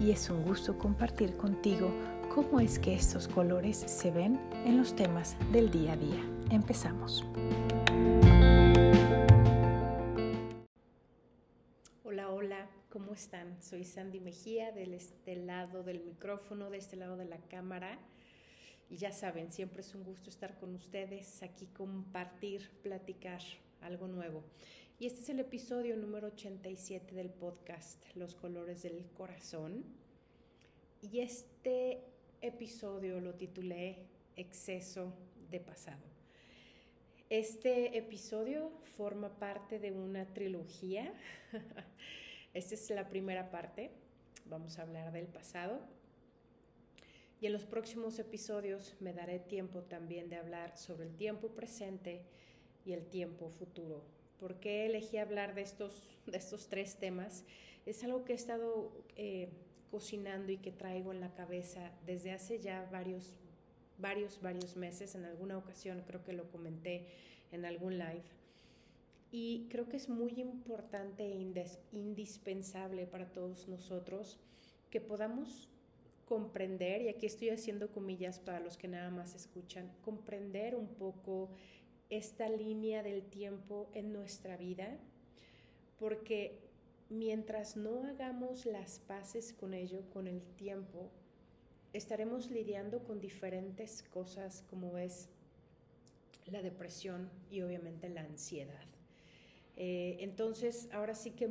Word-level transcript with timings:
y 0.00 0.10
es 0.10 0.28
un 0.30 0.42
gusto 0.42 0.76
compartir 0.78 1.36
contigo 1.36 1.90
cómo 2.34 2.60
es 2.60 2.78
que 2.78 2.94
estos 2.94 3.28
colores 3.28 3.78
se 3.78 4.10
ven 4.10 4.38
en 4.64 4.76
los 4.76 4.94
temas 4.94 5.36
del 5.52 5.70
día 5.70 5.92
a 5.92 5.96
día. 5.96 6.22
Empezamos. 6.50 7.24
Hola, 12.04 12.30
hola, 12.30 12.68
¿cómo 12.90 13.14
están? 13.14 13.60
Soy 13.62 13.84
Sandy 13.84 14.20
Mejía 14.20 14.72
del 14.72 14.94
este 14.94 15.36
lado 15.36 15.82
del 15.82 16.00
micrófono, 16.04 16.70
de 16.70 16.78
este 16.78 16.96
lado 16.96 17.16
de 17.16 17.24
la 17.24 17.38
cámara. 17.38 17.98
Y 18.88 18.96
ya 18.96 19.10
saben, 19.10 19.52
siempre 19.52 19.80
es 19.80 19.94
un 19.94 20.04
gusto 20.04 20.30
estar 20.30 20.58
con 20.58 20.74
ustedes, 20.74 21.42
aquí 21.42 21.66
compartir, 21.66 22.70
platicar 22.82 23.40
algo 23.80 24.06
nuevo. 24.06 24.44
Y 24.98 25.06
este 25.06 25.20
es 25.20 25.28
el 25.28 25.40
episodio 25.40 25.96
número 25.96 26.28
87 26.28 27.14
del 27.14 27.30
podcast 27.30 28.02
Los 28.14 28.34
colores 28.34 28.82
del 28.82 29.04
corazón. 29.16 29.84
Y 31.02 31.20
este 31.20 32.00
episodio 32.40 33.20
lo 33.20 33.34
titulé 33.34 34.06
Exceso 34.36 35.12
de 35.50 35.60
pasado. 35.60 36.02
Este 37.28 37.98
episodio 37.98 38.70
forma 38.96 39.28
parte 39.38 39.78
de 39.80 39.90
una 39.90 40.26
trilogía. 40.26 41.12
Esta 42.54 42.74
es 42.74 42.88
la 42.90 43.08
primera 43.08 43.50
parte. 43.50 43.90
Vamos 44.46 44.78
a 44.78 44.82
hablar 44.82 45.12
del 45.12 45.26
pasado. 45.26 45.80
Y 47.40 47.46
en 47.46 47.52
los 47.52 47.64
próximos 47.64 48.18
episodios 48.18 48.94
me 49.00 49.12
daré 49.12 49.38
tiempo 49.38 49.82
también 49.82 50.28
de 50.28 50.36
hablar 50.36 50.76
sobre 50.76 51.06
el 51.06 51.16
tiempo 51.16 51.48
presente 51.48 52.24
y 52.84 52.92
el 52.92 53.06
tiempo 53.06 53.50
futuro 53.50 54.16
¿Por 54.38 54.56
qué 54.56 54.86
elegí 54.86 55.16
hablar 55.16 55.54
de 55.54 55.62
estos, 55.62 56.18
de 56.26 56.36
estos 56.36 56.68
tres 56.68 56.96
temas? 56.96 57.44
Es 57.86 58.04
algo 58.04 58.24
que 58.24 58.32
he 58.32 58.36
estado 58.36 58.92
eh, 59.16 59.48
cocinando 59.90 60.52
y 60.52 60.58
que 60.58 60.72
traigo 60.72 61.12
en 61.12 61.20
la 61.20 61.32
cabeza 61.32 61.90
desde 62.04 62.32
hace 62.32 62.60
ya 62.60 62.86
varios, 62.92 63.38
varios, 63.98 64.40
varios 64.42 64.76
meses. 64.76 65.14
En 65.14 65.24
alguna 65.24 65.56
ocasión 65.56 66.02
creo 66.06 66.22
que 66.22 66.34
lo 66.34 66.50
comenté 66.50 67.06
en 67.50 67.64
algún 67.64 67.98
live. 67.98 68.24
Y 69.32 69.66
creo 69.70 69.88
que 69.88 69.96
es 69.96 70.08
muy 70.08 70.32
importante 70.38 71.24
e 71.24 71.52
indispensable 71.92 73.06
para 73.06 73.32
todos 73.32 73.68
nosotros 73.68 74.38
que 74.90 75.00
podamos 75.00 75.68
comprender, 76.26 77.02
y 77.02 77.08
aquí 77.08 77.24
estoy 77.24 77.50
haciendo 77.50 77.90
comillas 77.90 78.38
para 78.40 78.60
los 78.60 78.76
que 78.76 78.88
nada 78.88 79.10
más 79.10 79.34
escuchan, 79.34 79.90
comprender 80.02 80.74
un 80.74 80.88
poco 80.88 81.50
esta 82.10 82.48
línea 82.48 83.02
del 83.02 83.22
tiempo 83.22 83.88
en 83.94 84.12
nuestra 84.12 84.56
vida, 84.56 84.98
porque 85.98 86.58
mientras 87.08 87.76
no 87.76 88.04
hagamos 88.04 88.66
las 88.66 88.98
paces 88.98 89.52
con 89.52 89.72
ello, 89.72 90.02
con 90.12 90.26
el 90.26 90.42
tiempo, 90.42 91.10
estaremos 91.92 92.50
lidiando 92.50 93.04
con 93.04 93.20
diferentes 93.20 94.02
cosas 94.02 94.64
como 94.68 94.98
es 94.98 95.28
la 96.46 96.60
depresión 96.60 97.30
y 97.50 97.62
obviamente 97.62 98.08
la 98.08 98.22
ansiedad. 98.22 98.84
Eh, 99.76 100.16
entonces, 100.20 100.88
ahora 100.92 101.14
sí 101.14 101.30
que 101.30 101.48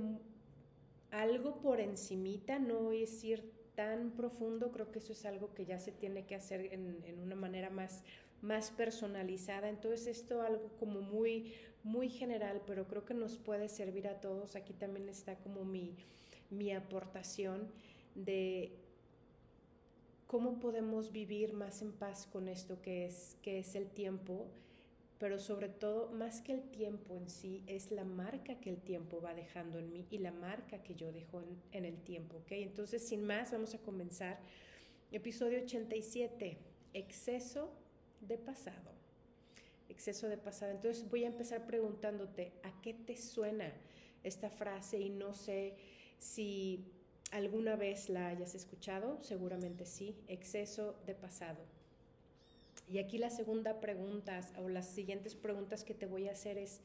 algo 1.12 1.62
por 1.62 1.80
encimita, 1.80 2.60
no 2.60 2.92
es 2.92 3.24
ir 3.24 3.55
tan 3.76 4.12
profundo, 4.12 4.72
creo 4.72 4.92
que 4.92 5.00
eso 5.00 5.14
es 5.14 5.26
algo 5.26 5.54
que 5.54 5.66
ya 5.66 5.80
se 5.80 5.92
tiene 5.92 6.26
que 6.26 6.36
hacer 6.36 6.74
en, 6.74 7.04
en 7.06 7.20
una 7.20 7.36
manera 7.36 7.70
más 7.70 8.04
más 8.46 8.72
personalizada. 8.72 9.70
Entonces 9.70 10.08
esto 10.08 10.42
algo 10.42 10.70
como 10.80 11.02
muy, 11.02 11.54
muy 11.84 12.10
general, 12.10 12.62
pero 12.66 12.88
creo 12.88 13.06
que 13.06 13.14
nos 13.14 13.38
puede 13.38 13.68
servir 13.70 14.08
a 14.08 14.22
todos. 14.22 14.56
Aquí 14.56 14.74
también 14.74 15.10
está 15.10 15.36
como 15.36 15.66
mi, 15.66 15.96
mi 16.50 16.72
aportación 16.72 17.68
de 18.14 18.72
cómo 20.28 20.60
podemos 20.60 21.12
vivir 21.12 21.54
más 21.54 21.82
en 21.82 21.92
paz 21.92 22.28
con 22.32 22.48
esto 22.48 22.82
que 22.82 23.06
es, 23.06 23.38
que 23.42 23.60
es 23.60 23.76
el 23.76 23.90
tiempo, 23.90 24.48
pero 25.18 25.40
sobre 25.40 25.70
todo, 25.70 26.10
más 26.10 26.42
que 26.42 26.52
el 26.52 26.62
tiempo 26.62 27.16
en 27.16 27.30
sí, 27.30 27.64
es 27.68 27.92
la 27.92 28.04
marca 28.04 28.60
que 28.60 28.70
el 28.70 28.82
tiempo 28.82 29.22
va 29.22 29.34
dejando 29.34 29.80
en 29.80 29.92
mí 29.92 30.06
y 30.10 30.18
la 30.18 30.32
marca 30.32 30.84
que 30.84 30.96
yo 30.96 31.12
dejo 31.12 31.42
en, 31.72 31.86
el 31.86 31.98
tiempo, 32.04 32.38
¿ok? 32.38 32.52
Entonces, 32.52 33.08
sin 33.08 33.24
más, 33.24 33.52
vamos 33.52 33.74
a 33.74 33.78
comenzar. 33.80 34.40
Episodio 35.12 35.60
87, 35.60 36.58
exceso 36.94 37.72
de 38.20 38.38
pasado. 38.38 38.92
Exceso 39.88 40.28
de 40.28 40.38
pasado. 40.38 40.72
Entonces 40.72 41.10
voy 41.10 41.24
a 41.24 41.28
empezar 41.28 41.66
preguntándote, 41.66 42.52
¿a 42.64 42.82
qué 42.82 42.94
te 42.94 43.16
suena 43.16 43.72
esta 44.24 44.50
frase? 44.50 45.00
Y 45.00 45.10
no 45.10 45.34
sé 45.34 45.78
si 46.18 46.84
alguna 47.32 47.78
vez 47.78 48.10
la 48.10 48.28
hayas 48.28 48.54
escuchado, 48.54 49.22
seguramente 49.22 49.86
sí, 49.86 50.18
exceso 50.28 50.96
de 51.06 51.16
pasado. 51.16 51.60
Y 52.88 53.00
aquí 53.00 53.18
la 53.18 53.30
segunda 53.30 53.80
pregunta 53.80 54.42
o 54.58 54.70
las 54.70 54.88
siguientes 54.88 55.36
preguntas 55.36 55.84
que 55.84 55.94
te 55.94 56.06
voy 56.06 56.28
a 56.28 56.34
hacer 56.34 56.58
es, 56.58 56.82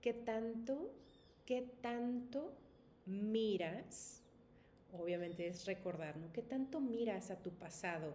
¿qué 0.00 0.12
tanto, 0.12 0.90
qué 1.44 1.62
tanto 1.80 2.52
miras? 3.06 4.22
Obviamente 4.92 5.46
es 5.46 5.66
recordar, 5.66 6.16
¿no? 6.16 6.32
¿Qué 6.32 6.42
tanto 6.42 6.80
miras 6.80 7.30
a 7.30 7.36
tu 7.36 7.50
pasado? 7.50 8.14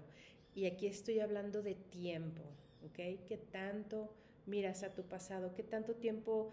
Y 0.55 0.65
aquí 0.65 0.87
estoy 0.87 1.19
hablando 1.19 1.61
de 1.61 1.75
tiempo, 1.75 2.41
¿ok? 2.85 3.25
¿Qué 3.27 3.39
tanto 3.51 4.13
miras 4.45 4.83
a 4.83 4.93
tu 4.93 5.03
pasado? 5.03 5.53
¿Qué 5.53 5.63
tanto 5.63 5.95
tiempo 5.95 6.51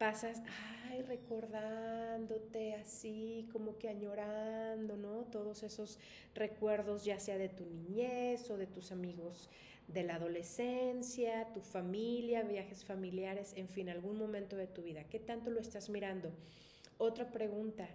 pasas, 0.00 0.42
ay, 0.88 1.02
recordándote 1.02 2.74
así, 2.74 3.46
como 3.52 3.76
que 3.76 3.90
añorando, 3.90 4.96
¿no? 4.96 5.24
Todos 5.24 5.62
esos 5.62 5.98
recuerdos, 6.34 7.04
ya 7.04 7.20
sea 7.20 7.36
de 7.36 7.50
tu 7.50 7.66
niñez 7.66 8.48
o 8.50 8.56
de 8.56 8.66
tus 8.66 8.92
amigos 8.92 9.50
de 9.92 10.04
la 10.04 10.16
adolescencia, 10.16 11.52
tu 11.52 11.60
familia, 11.60 12.42
viajes 12.42 12.84
familiares, 12.84 13.52
en 13.56 13.68
fin, 13.68 13.88
algún 13.88 14.18
momento 14.18 14.56
de 14.56 14.66
tu 14.66 14.82
vida. 14.82 15.04
¿Qué 15.04 15.18
tanto 15.18 15.50
lo 15.50 15.60
estás 15.60 15.90
mirando? 15.90 16.30
Otra 16.98 17.30
pregunta, 17.30 17.88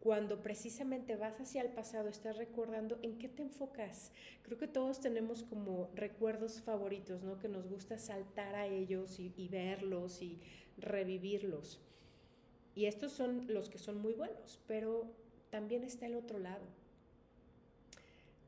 cuando 0.00 0.42
precisamente 0.42 1.16
vas 1.16 1.40
hacia 1.40 1.62
el 1.62 1.70
pasado, 1.70 2.08
estás 2.08 2.36
recordando 2.36 2.98
en 3.02 3.18
qué 3.18 3.28
te 3.28 3.42
enfocas. 3.42 4.12
Creo 4.42 4.58
que 4.58 4.68
todos 4.68 5.00
tenemos 5.00 5.42
como 5.42 5.90
recuerdos 5.94 6.60
favoritos, 6.60 7.22
¿no? 7.22 7.38
Que 7.38 7.48
nos 7.48 7.68
gusta 7.68 7.98
saltar 7.98 8.54
a 8.54 8.66
ellos 8.66 9.18
y, 9.18 9.32
y 9.36 9.48
verlos 9.48 10.22
y 10.22 10.38
revivirlos. 10.78 11.80
Y 12.74 12.86
estos 12.86 13.12
son 13.12 13.46
los 13.48 13.68
que 13.68 13.78
son 13.78 14.00
muy 14.00 14.12
buenos, 14.12 14.60
pero 14.66 15.10
también 15.50 15.82
está 15.82 16.06
el 16.06 16.14
otro 16.14 16.38
lado. 16.38 16.66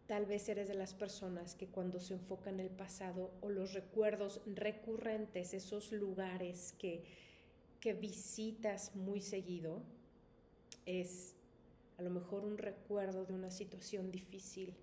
Tal 0.08 0.24
vez 0.24 0.48
eres 0.48 0.68
de 0.68 0.74
las 0.74 0.94
personas 0.94 1.54
que 1.54 1.66
cuando 1.66 2.00
se 2.00 2.14
enfocan 2.14 2.54
en 2.54 2.60
el 2.60 2.70
pasado 2.70 3.30
o 3.42 3.50
los 3.50 3.74
recuerdos 3.74 4.40
recurrentes, 4.46 5.52
esos 5.52 5.92
lugares 5.92 6.74
que, 6.78 7.04
que 7.78 7.92
visitas 7.92 8.96
muy 8.96 9.20
seguido, 9.20 9.82
es 10.86 11.34
a 11.98 12.02
lo 12.02 12.08
mejor 12.08 12.46
un 12.46 12.56
recuerdo 12.56 13.26
de 13.26 13.34
una 13.34 13.50
situación 13.50 14.10
difícil, 14.10 14.74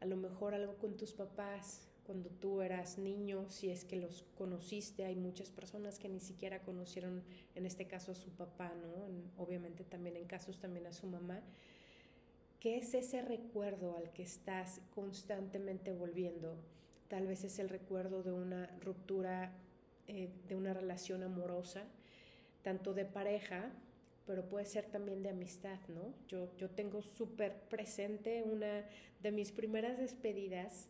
a 0.00 0.06
lo 0.06 0.16
mejor 0.16 0.54
algo 0.54 0.76
con 0.78 0.96
tus 0.96 1.12
papás 1.12 1.86
cuando 2.06 2.30
tú 2.30 2.62
eras 2.62 2.96
niño, 2.96 3.50
si 3.50 3.68
es 3.68 3.84
que 3.84 3.96
los 3.96 4.24
conociste, 4.38 5.04
hay 5.04 5.16
muchas 5.16 5.50
personas 5.50 5.98
que 5.98 6.08
ni 6.08 6.20
siquiera 6.20 6.62
conocieron, 6.62 7.22
en 7.54 7.66
este 7.66 7.86
caso 7.86 8.12
a 8.12 8.14
su 8.14 8.30
papá, 8.30 8.72
¿no? 8.74 9.42
obviamente 9.42 9.84
también 9.84 10.16
en 10.16 10.24
casos 10.24 10.58
también 10.58 10.86
a 10.86 10.92
su 10.94 11.06
mamá. 11.06 11.42
¿Qué 12.64 12.78
es 12.78 12.94
ese 12.94 13.20
recuerdo 13.20 13.94
al 13.94 14.10
que 14.14 14.22
estás 14.22 14.80
constantemente 14.94 15.92
volviendo? 15.92 16.56
Tal 17.08 17.26
vez 17.26 17.44
es 17.44 17.58
el 17.58 17.68
recuerdo 17.68 18.22
de 18.22 18.32
una 18.32 18.74
ruptura, 18.80 19.52
eh, 20.08 20.30
de 20.48 20.56
una 20.56 20.72
relación 20.72 21.22
amorosa, 21.22 21.84
tanto 22.62 22.94
de 22.94 23.04
pareja 23.04 23.70
pero 24.26 24.48
puede 24.48 24.64
ser 24.64 24.86
también 24.86 25.22
de 25.22 25.28
amistad, 25.28 25.78
¿no? 25.88 26.14
Yo, 26.26 26.56
yo 26.56 26.70
tengo 26.70 27.02
súper 27.02 27.54
presente 27.68 28.42
una 28.42 28.88
de 29.20 29.30
mis 29.30 29.52
primeras 29.52 29.98
despedidas 29.98 30.88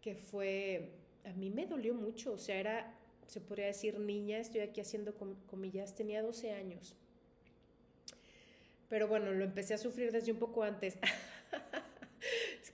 que 0.00 0.14
fue, 0.14 0.92
a 1.24 1.32
mí 1.32 1.50
me 1.50 1.66
dolió 1.66 1.94
mucho, 1.94 2.34
o 2.34 2.38
sea, 2.38 2.60
era, 2.60 2.94
se 3.26 3.40
podría 3.40 3.66
decir 3.66 3.98
niña, 3.98 4.38
estoy 4.38 4.60
aquí 4.60 4.80
haciendo 4.80 5.16
comillas, 5.48 5.96
tenía 5.96 6.22
12 6.22 6.52
años. 6.52 6.96
Pero 8.88 9.08
bueno, 9.08 9.32
lo 9.32 9.44
empecé 9.44 9.74
a 9.74 9.78
sufrir 9.78 10.12
desde 10.12 10.32
un 10.32 10.38
poco 10.38 10.62
antes. 10.62 10.98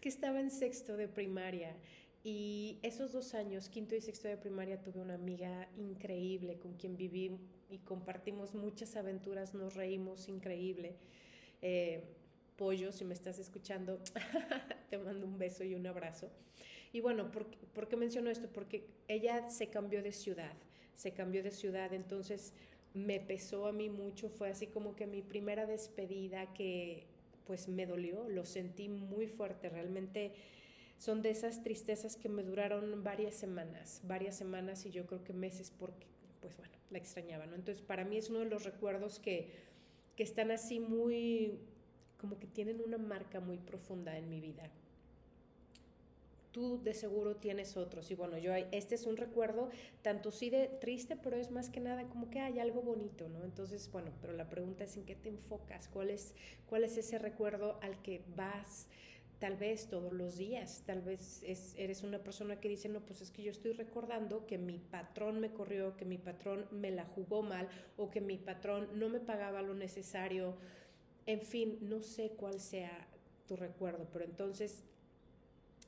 que 0.04 0.10
estaba 0.10 0.38
en 0.38 0.50
sexto 0.50 0.98
de 0.98 1.08
primaria. 1.08 1.74
Y 2.22 2.78
esos 2.82 3.12
dos 3.12 3.32
años, 3.32 3.70
quinto 3.70 3.94
y 3.94 4.02
sexto 4.02 4.28
de 4.28 4.36
primaria, 4.36 4.82
tuve 4.82 5.00
una 5.00 5.14
amiga 5.14 5.66
increíble 5.78 6.58
con 6.58 6.74
quien 6.74 6.94
viví 6.98 7.38
y 7.70 7.78
compartimos 7.78 8.54
muchas 8.54 8.96
aventuras, 8.96 9.54
nos 9.54 9.72
reímos 9.72 10.28
increíble. 10.28 10.96
Eh, 11.62 12.04
Pollo, 12.58 12.92
si 12.92 13.06
me 13.06 13.14
estás 13.14 13.38
escuchando, 13.38 13.98
te 14.90 14.98
mando 14.98 15.26
un 15.26 15.38
beso 15.38 15.64
y 15.64 15.74
un 15.74 15.86
abrazo. 15.86 16.28
Y 16.92 17.00
bueno, 17.00 17.30
¿por, 17.30 17.46
¿por 17.46 17.88
qué 17.88 17.96
menciono 17.96 18.28
esto? 18.28 18.50
Porque 18.52 18.86
ella 19.08 19.48
se 19.48 19.70
cambió 19.70 20.02
de 20.02 20.12
ciudad, 20.12 20.52
se 20.96 21.12
cambió 21.12 21.42
de 21.42 21.50
ciudad, 21.50 21.94
entonces 21.94 22.52
me 22.94 23.20
pesó 23.20 23.66
a 23.66 23.72
mí 23.72 23.90
mucho, 23.90 24.28
fue 24.28 24.48
así 24.48 24.68
como 24.68 24.94
que 24.94 25.06
mi 25.06 25.20
primera 25.20 25.66
despedida 25.66 26.54
que 26.54 27.06
pues 27.44 27.68
me 27.68 27.86
dolió, 27.86 28.28
lo 28.28 28.46
sentí 28.46 28.88
muy 28.88 29.26
fuerte, 29.26 29.68
realmente 29.68 30.32
son 30.96 31.20
de 31.20 31.30
esas 31.30 31.62
tristezas 31.62 32.16
que 32.16 32.28
me 32.28 32.42
duraron 32.42 33.02
varias 33.02 33.34
semanas, 33.34 34.00
varias 34.04 34.36
semanas 34.36 34.86
y 34.86 34.90
yo 34.90 35.06
creo 35.06 35.24
que 35.24 35.32
meses 35.32 35.72
porque 35.76 36.06
pues 36.40 36.56
bueno, 36.56 36.72
la 36.90 36.98
extrañaba, 36.98 37.46
¿no? 37.46 37.56
Entonces 37.56 37.82
para 37.82 38.04
mí 38.04 38.16
es 38.16 38.30
uno 38.30 38.38
de 38.38 38.46
los 38.46 38.64
recuerdos 38.64 39.18
que, 39.18 39.50
que 40.16 40.22
están 40.22 40.52
así 40.52 40.78
muy, 40.78 41.58
como 42.18 42.38
que 42.38 42.46
tienen 42.46 42.80
una 42.80 42.96
marca 42.96 43.40
muy 43.40 43.58
profunda 43.58 44.16
en 44.16 44.30
mi 44.30 44.40
vida 44.40 44.70
tú 46.54 46.80
de 46.84 46.94
seguro 46.94 47.34
tienes 47.34 47.76
otros. 47.76 48.12
Y 48.12 48.14
bueno, 48.14 48.38
yo 48.38 48.54
este 48.54 48.94
es 48.94 49.06
un 49.06 49.16
recuerdo 49.16 49.70
tanto 50.02 50.30
sí 50.30 50.50
de 50.50 50.68
triste, 50.68 51.16
pero 51.16 51.36
es 51.36 51.50
más 51.50 51.68
que 51.68 51.80
nada 51.80 52.04
como 52.04 52.30
que 52.30 52.38
hay 52.38 52.60
algo 52.60 52.80
bonito, 52.80 53.28
¿no? 53.28 53.42
Entonces, 53.42 53.90
bueno, 53.90 54.12
pero 54.20 54.32
la 54.32 54.48
pregunta 54.48 54.84
es 54.84 54.96
en 54.96 55.04
qué 55.04 55.16
te 55.16 55.28
enfocas, 55.28 55.88
cuál 55.88 56.10
es, 56.10 56.32
cuál 56.66 56.84
es 56.84 56.96
ese 56.96 57.18
recuerdo 57.18 57.76
al 57.82 58.00
que 58.02 58.22
vas 58.36 58.86
tal 59.40 59.56
vez 59.56 59.88
todos 59.88 60.12
los 60.12 60.38
días, 60.38 60.84
tal 60.86 61.02
vez 61.02 61.42
es, 61.42 61.74
eres 61.76 62.04
una 62.04 62.20
persona 62.20 62.60
que 62.60 62.68
dice, 62.68 62.88
no, 62.88 63.00
pues 63.00 63.20
es 63.20 63.32
que 63.32 63.42
yo 63.42 63.50
estoy 63.50 63.72
recordando 63.72 64.46
que 64.46 64.56
mi 64.56 64.78
patrón 64.78 65.40
me 65.40 65.52
corrió, 65.52 65.96
que 65.96 66.04
mi 66.04 66.18
patrón 66.18 66.68
me 66.70 66.92
la 66.92 67.04
jugó 67.04 67.42
mal 67.42 67.68
o 67.96 68.10
que 68.10 68.20
mi 68.20 68.38
patrón 68.38 68.88
no 68.94 69.08
me 69.08 69.18
pagaba 69.18 69.60
lo 69.60 69.74
necesario, 69.74 70.56
en 71.26 71.40
fin, 71.40 71.78
no 71.82 72.00
sé 72.00 72.30
cuál 72.36 72.60
sea 72.60 73.08
tu 73.48 73.56
recuerdo, 73.56 74.06
pero 74.12 74.24
entonces 74.24 74.84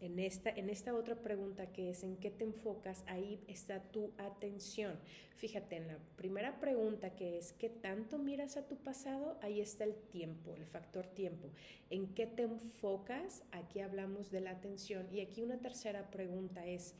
en 0.01 0.19
esta, 0.19 0.51
en 0.51 0.69
esta 0.69 0.95
otra 0.95 1.17
pregunta 1.17 1.73
que 1.73 1.91
es 1.91 2.03
en 2.03 2.17
qué 2.17 2.31
te 2.31 2.45
enfocas, 2.45 3.03
ahí 3.07 3.41
está 3.49 3.81
tu 3.81 4.13
atención. 4.19 4.99
Fíjate, 5.37 5.77
en 5.77 5.89
la 5.89 5.99
primera 6.17 6.61
pregunta 6.61 7.15
que 7.15 7.39
es 7.39 7.53
qué 7.53 7.69
tanto 7.69 8.19
miras 8.19 8.57
a 8.57 8.67
tu 8.67 8.77
pasado, 8.77 9.39
ahí 9.43 9.61
está 9.61 9.85
el 9.85 9.95
tiempo, 9.95 10.55
el 10.55 10.67
factor 10.67 11.07
tiempo. 11.07 11.49
¿En 11.91 12.15
qué 12.15 12.27
te 12.27 12.43
enfocas? 12.43 13.43
Aquí 13.53 13.81
hablamos 13.81 14.31
de 14.31 14.41
la 14.41 14.53
atención. 14.53 15.07
Y 15.13 15.21
aquí 15.21 15.43
una 15.43 15.59
tercera 15.59 16.11
pregunta 16.11 16.67
es, 16.67 16.95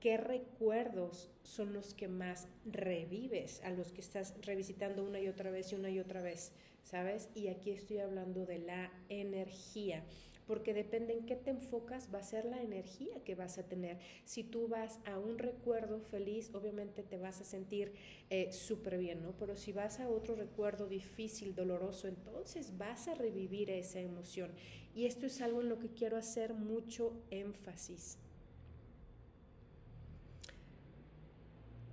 ¿qué 0.00 0.16
recuerdos 0.16 1.30
son 1.42 1.72
los 1.72 1.94
que 1.94 2.08
más 2.08 2.48
revives, 2.64 3.60
a 3.62 3.70
los 3.70 3.92
que 3.92 4.00
estás 4.00 4.34
revisitando 4.42 5.04
una 5.04 5.20
y 5.20 5.28
otra 5.28 5.50
vez 5.50 5.72
y 5.72 5.76
una 5.76 5.90
y 5.90 6.00
otra 6.00 6.22
vez? 6.22 6.52
¿Sabes? 6.84 7.30
Y 7.34 7.48
aquí 7.48 7.70
estoy 7.70 7.98
hablando 7.98 8.44
de 8.44 8.58
la 8.58 8.92
energía 9.08 10.04
porque 10.46 10.74
depende 10.74 11.12
en 11.14 11.26
qué 11.26 11.36
te 11.36 11.50
enfocas, 11.50 12.08
va 12.12 12.18
a 12.18 12.22
ser 12.22 12.44
la 12.44 12.62
energía 12.62 13.22
que 13.24 13.34
vas 13.34 13.58
a 13.58 13.64
tener. 13.64 13.98
Si 14.24 14.44
tú 14.44 14.68
vas 14.68 14.98
a 15.06 15.18
un 15.18 15.38
recuerdo 15.38 16.00
feliz, 16.00 16.50
obviamente 16.54 17.02
te 17.02 17.16
vas 17.16 17.40
a 17.40 17.44
sentir 17.44 17.92
eh, 18.30 18.52
súper 18.52 18.98
bien, 18.98 19.22
¿no? 19.22 19.32
Pero 19.38 19.56
si 19.56 19.72
vas 19.72 20.00
a 20.00 20.08
otro 20.08 20.34
recuerdo 20.34 20.86
difícil, 20.86 21.54
doloroso, 21.54 22.08
entonces 22.08 22.76
vas 22.76 23.08
a 23.08 23.14
revivir 23.14 23.70
esa 23.70 24.00
emoción. 24.00 24.50
Y 24.94 25.06
esto 25.06 25.26
es 25.26 25.40
algo 25.40 25.60
en 25.60 25.68
lo 25.68 25.78
que 25.78 25.88
quiero 25.88 26.16
hacer 26.16 26.54
mucho 26.54 27.12
énfasis. 27.30 28.18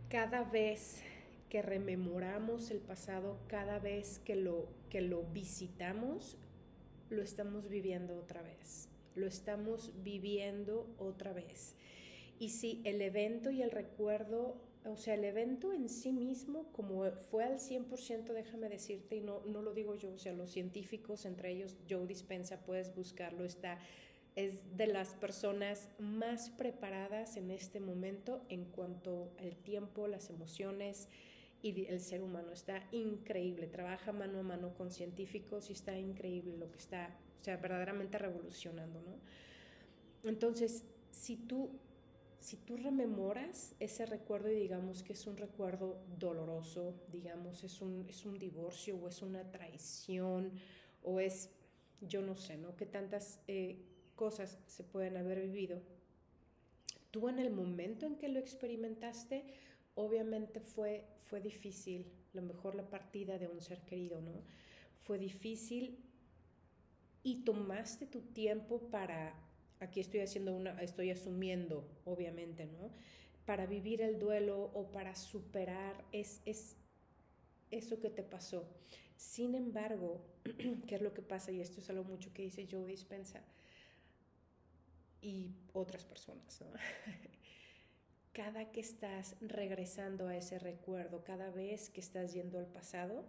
Cada 0.10 0.44
vez 0.44 1.02
que 1.50 1.62
rememoramos 1.62 2.70
el 2.72 2.80
pasado, 2.80 3.38
cada 3.48 3.80
vez 3.80 4.20
que 4.20 4.36
lo, 4.36 4.68
que 4.90 5.02
lo 5.02 5.24
visitamos, 5.24 6.38
lo 7.12 7.22
estamos 7.22 7.70
viviendo 7.70 8.18
otra 8.18 8.42
vez, 8.42 8.88
lo 9.16 9.28
estamos 9.28 9.92
viviendo 10.04 10.88
otra 10.98 11.34
vez. 11.34 11.76
Y 12.40 12.50
si 12.50 12.82
el 12.86 13.02
evento 13.02 13.52
y 13.52 13.62
el 13.62 13.70
recuerdo, 13.70 14.56
o 14.86 14.98
sea, 14.98 15.14
el 15.14 15.24
evento 15.26 15.74
en 15.74 15.90
sí 15.90 16.12
mismo, 16.12 16.72
como 16.72 17.12
fue 17.30 17.44
al 17.44 17.60
100%, 17.60 18.34
déjame 18.34 18.70
decirte, 18.70 19.18
y 19.18 19.22
no, 19.22 19.42
no 19.46 19.62
lo 19.62 19.74
digo 19.74 19.94
yo, 19.96 20.12
o 20.12 20.18
sea, 20.18 20.34
los 20.34 20.50
científicos, 20.50 21.26
entre 21.26 21.52
ellos 21.52 21.78
Joe 21.88 22.08
Dispensa, 22.08 22.64
puedes 22.66 22.96
buscarlo, 22.96 23.46
está, 23.46 23.78
es 24.36 24.76
de 24.78 24.88
las 24.88 25.10
personas 25.16 25.90
más 26.00 26.50
preparadas 26.50 27.38
en 27.38 27.52
este 27.52 27.80
momento 27.80 28.42
en 28.50 28.66
cuanto 28.66 29.32
al 29.38 29.56
tiempo, 29.58 30.08
las 30.08 30.30
emociones, 30.30 31.10
y 31.62 31.86
el 31.86 32.00
ser 32.00 32.24
humano 32.24 32.52
está 32.52 32.84
increíble, 32.92 33.68
trabaja 33.68 34.12
mano 34.12 34.40
a 34.40 34.44
mano 34.44 34.74
con 34.74 34.92
científicos 34.92 35.70
y 35.70 35.74
está 35.74 35.98
increíble 35.98 36.58
lo 36.58 36.72
que 36.72 36.80
está, 36.80 37.16
o 37.40 37.44
sea, 37.44 37.58
verdaderamente 37.58 38.18
revolucionando, 38.18 39.02
¿no? 39.02 39.16
Entonces, 40.30 40.84
si 41.12 41.36
tú, 41.36 41.70
si 42.40 42.58
tú 42.58 42.78
rememoras 42.78 43.76
ese 43.80 44.06
recuerdo 44.06 44.52
y 44.52 44.56
digamos 44.56 45.04
que 45.04 45.14
es 45.14 45.28
un 45.28 45.38
recuerdo 45.38 46.00
doloroso, 46.18 46.96
digamos, 47.12 47.64
es 47.64 47.82
un, 47.82 48.06
es 48.08 48.26
un 48.26 48.40
divorcio 48.40 48.98
o 48.98 49.08
es 49.08 49.22
una 49.22 49.52
traición 49.52 50.52
o 51.04 51.20
es, 51.20 51.50
yo 52.02 52.22
no 52.22 52.36
sé, 52.36 52.58
¿no? 52.58 52.76
Que 52.76 52.86
tantas 52.86 53.40
eh, 53.48 53.78
cosas 54.16 54.58
se 54.66 54.84
pueden 54.84 55.18
haber 55.18 55.42
vivido. 55.42 55.82
Tú 57.12 57.28
en 57.28 57.40
el 57.40 57.52
momento 57.52 58.06
en 58.06 58.16
que 58.16 58.30
lo 58.30 58.40
experimentaste, 58.40 59.44
obviamente 59.96 60.60
fue, 60.60 61.06
fue 61.26 61.42
difícil, 61.42 62.06
lo 62.34 62.42
mejor 62.42 62.76
la 62.76 62.90
partida 62.90 63.38
de 63.38 63.48
un 63.48 63.62
ser 63.62 63.82
querido, 63.82 64.22
¿no? 64.22 64.44
Fue 65.00 65.18
difícil 65.18 65.98
y 67.24 67.44
tomaste 67.44 68.06
tu 68.06 68.22
tiempo 68.22 68.80
para, 68.90 69.34
aquí 69.80 70.00
estoy 70.00 70.22
haciendo 70.22 70.56
una, 70.56 70.82
estoy 70.82 71.12
asumiendo, 71.12 71.88
obviamente, 72.06 72.66
¿no? 72.66 72.92
Para 73.46 73.66
vivir 73.66 74.02
el 74.02 74.20
duelo 74.20 74.72
o 74.74 74.92
para 74.92 75.16
superar 75.16 76.06
es, 76.12 76.42
es 76.46 76.78
eso 77.70 78.00
que 78.00 78.10
te 78.10 78.24
pasó. 78.24 78.66
Sin 79.18 79.56
embargo, 79.56 80.22
¿qué 80.88 80.96
es 80.96 81.02
lo 81.02 81.14
que 81.14 81.22
pasa? 81.22 81.52
Y 81.52 81.62
esto 81.62 81.80
es 81.80 81.90
algo 81.90 82.04
mucho 82.04 82.34
que 82.34 82.44
dice 82.44 82.68
Joe 82.70 82.86
Dispensa 82.86 83.42
y 85.22 85.52
otras 85.74 86.06
personas, 86.06 86.62
¿no? 86.62 86.68
cada 88.34 88.72
que 88.72 88.80
estás 88.80 89.36
regresando 89.42 90.28
a 90.28 90.38
ese 90.38 90.58
recuerdo, 90.60 91.24
cada 91.24 91.50
vez 91.50 91.90
que 91.90 92.00
estás 92.00 92.34
yendo 92.34 92.60
al 92.60 92.68
pasado, 92.68 93.26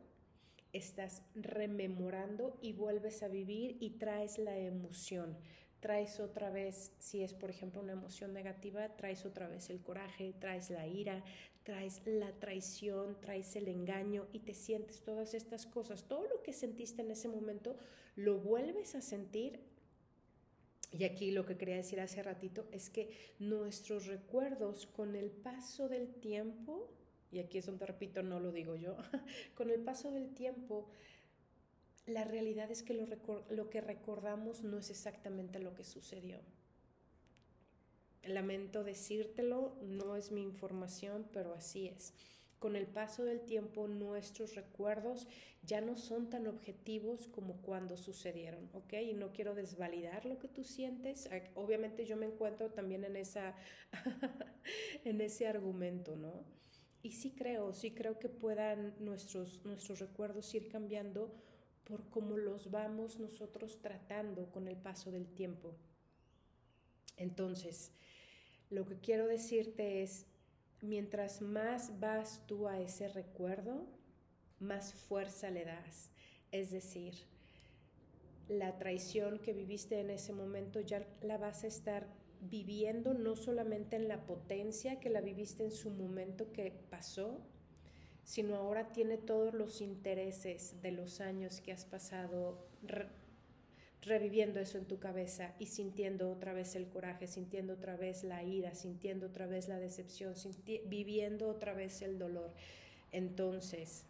estás 0.73 1.23
rememorando 1.35 2.57
y 2.63 2.73
vuelves 2.73 3.23
a 3.23 3.29
vivir 3.29 3.77
y 3.81 3.91
traes 3.99 4.39
la 4.39 4.57
emoción. 4.57 5.37
Traes 5.81 6.21
otra 6.21 6.51
vez, 6.51 6.93
si 7.01 7.23
es 7.25 7.35
por 7.35 7.51
ejemplo 7.51 7.83
una 7.83 7.95
emoción 7.95 8.33
negativa, 8.33 8.97
traes 8.97 9.27
otra 9.27 9.49
vez 9.49 9.69
el 9.69 9.83
coraje, 9.83 10.33
traes 10.39 10.71
la 10.71 10.87
ira, 10.87 11.25
traes 11.65 12.03
la 12.07 12.31
traición, 12.39 13.21
traes 13.21 13.57
el 13.57 13.67
engaño 13.67 14.29
y 14.33 14.41
te 14.41 14.55
sientes 14.55 15.03
todas 15.03 15.35
estas 15.35 15.67
cosas. 15.67 16.05
Todo 16.05 16.29
lo 16.29 16.43
que 16.43 16.53
sentiste 16.53 17.03
en 17.03 17.11
ese 17.11 17.29
momento 17.29 17.77
lo 18.15 18.39
vuelves 18.39 18.95
a 18.95 19.01
sentir 19.01 19.61
y 20.93 21.05
aquí 21.05 21.31
lo 21.31 21.47
que 21.47 21.57
quería 21.57 21.77
decir 21.77 22.01
hace 22.01 22.23
ratito 22.23 22.67
es 22.71 22.91
que 22.91 23.11
nuestros 23.39 24.07
recuerdos 24.07 24.87
con 24.87 25.17
el 25.17 25.31
paso 25.31 25.89
del 25.89 26.15
tiempo, 26.15 26.91
y 27.31 27.39
aquí 27.39 27.59
es 27.59 27.67
donde 27.67 27.87
repito, 27.87 28.23
no 28.23 28.41
lo 28.41 28.53
digo 28.53 28.77
yo, 28.77 28.97
con 29.55 29.71
el 29.71 29.81
paso 29.81 30.11
del 30.11 30.35
tiempo, 30.35 30.89
la 32.07 32.25
realidad 32.25 32.71
es 32.71 32.83
que 32.83 32.95
lo, 32.95 33.07
lo 33.49 33.71
que 33.71 33.81
recordamos 33.81 34.63
no 34.63 34.79
es 34.79 34.91
exactamente 34.91 35.59
lo 35.59 35.75
que 35.75 35.85
sucedió. 35.85 36.41
Lamento 38.25 38.85
decírtelo, 38.85 39.77
no 39.83 40.17
es 40.17 40.31
mi 40.31 40.43
información, 40.43 41.27
pero 41.33 41.55
así 41.55 41.89
es 41.89 42.13
con 42.63 42.77
el 42.77 42.87
paso 42.87 43.25
del 43.25 43.41
tiempo 43.41 43.89
nuestros 43.89 44.55
recuerdos 44.55 45.27
ya 45.65 45.81
no 45.81 45.97
son 45.97 46.31
tan 46.31 46.47
objetivos 46.47 47.27
como 47.27 47.57
cuando 47.57 47.97
sucedieron, 47.97 48.71
¿ok? 48.73 48.93
Y 49.03 49.15
no 49.15 49.33
quiero 49.33 49.57
desvalidar 49.57 50.27
lo 50.27 50.39
que 50.39 50.47
tú 50.47 50.63
sientes. 50.63 51.29
Obviamente 51.57 52.05
yo 52.05 52.17
me 52.17 52.27
encuentro 52.27 52.71
también 52.71 53.03
en, 53.03 53.17
esa 53.17 53.57
en 55.05 55.21
ese 55.21 55.49
argumento, 55.49 56.15
¿no? 56.15 56.45
Y 57.03 57.11
sí 57.11 57.33
creo, 57.33 57.75
sí 57.75 57.91
creo 57.91 58.21
que 58.21 58.29
puedan 58.29 58.95
nuestros, 59.01 59.65
nuestros 59.65 59.99
recuerdos 59.99 60.55
ir 60.55 60.69
cambiando 60.69 61.35
por 61.83 62.09
cómo 62.11 62.37
los 62.37 62.71
vamos 62.71 63.19
nosotros 63.19 63.81
tratando 63.83 64.53
con 64.53 64.69
el 64.69 64.77
paso 64.77 65.11
del 65.11 65.27
tiempo. 65.27 65.75
Entonces, 67.17 67.91
lo 68.71 68.87
que 68.87 69.01
quiero 69.01 69.27
decirte 69.27 70.05
es, 70.05 70.29
mientras 70.83 71.41
más 71.41 71.99
vas 72.01 72.43
tú 72.47 72.69
a 72.69 72.81
ese 72.81 73.09
recuerdo, 73.09 73.87
más 74.59 74.93
fuerza 74.93 75.51
le 75.51 75.65
das. 75.65 76.11
Es 76.51 76.71
decir, 76.71 77.15
la 78.49 78.77
traición 78.79 79.39
que 79.39 79.55
viviste 79.55 80.01
en 80.01 80.11
ese 80.11 80.33
momento 80.33 80.81
ya 80.81 81.07
la 81.23 81.39
vas 81.39 81.65
a 81.65 81.69
estar 81.69 82.07
viviendo 82.41 83.15
no 83.15 83.37
solamente 83.37 83.97
en 83.97 84.09
la 84.09 84.27
potencia 84.27 84.99
que 84.99 85.11
la 85.11 85.21
viviste 85.21 85.65
en 85.65 85.71
su 85.71 85.91
momento 85.91 86.53
que 86.53 86.73
pasó, 86.91 87.41
sino 88.25 88.57
ahora 88.57 88.93
tiene 88.93 89.17
todos 89.17 89.55
los 89.55 89.81
intereses 89.81 90.81
de 90.83 90.91
los 90.91 91.21
años 91.21 91.61
que 91.61 91.73
has 91.73 91.85
pasado 91.85 92.67
reviviendo 94.03 94.59
eso 94.59 94.79
en 94.79 94.85
tu 94.85 94.99
cabeza 94.99 95.55
y 95.59 95.67
sintiendo 95.67 96.31
otra 96.31 96.53
vez 96.53 96.75
el 96.75 96.89
coraje, 96.89 97.29
sintiendo 97.29 97.75
otra 97.75 97.97
vez 97.97 98.25
la 98.25 98.43
ira, 98.43 98.75
sintiendo 98.75 99.27
otra 99.27 99.47
vez 99.47 99.69
la 99.69 99.79
decepción, 99.79 100.35
viviendo 100.87 101.49
otra 101.49 101.73
vez 101.73 102.03
el 102.03 102.19
dolor. 102.19 102.53
Entonces, 103.13 104.05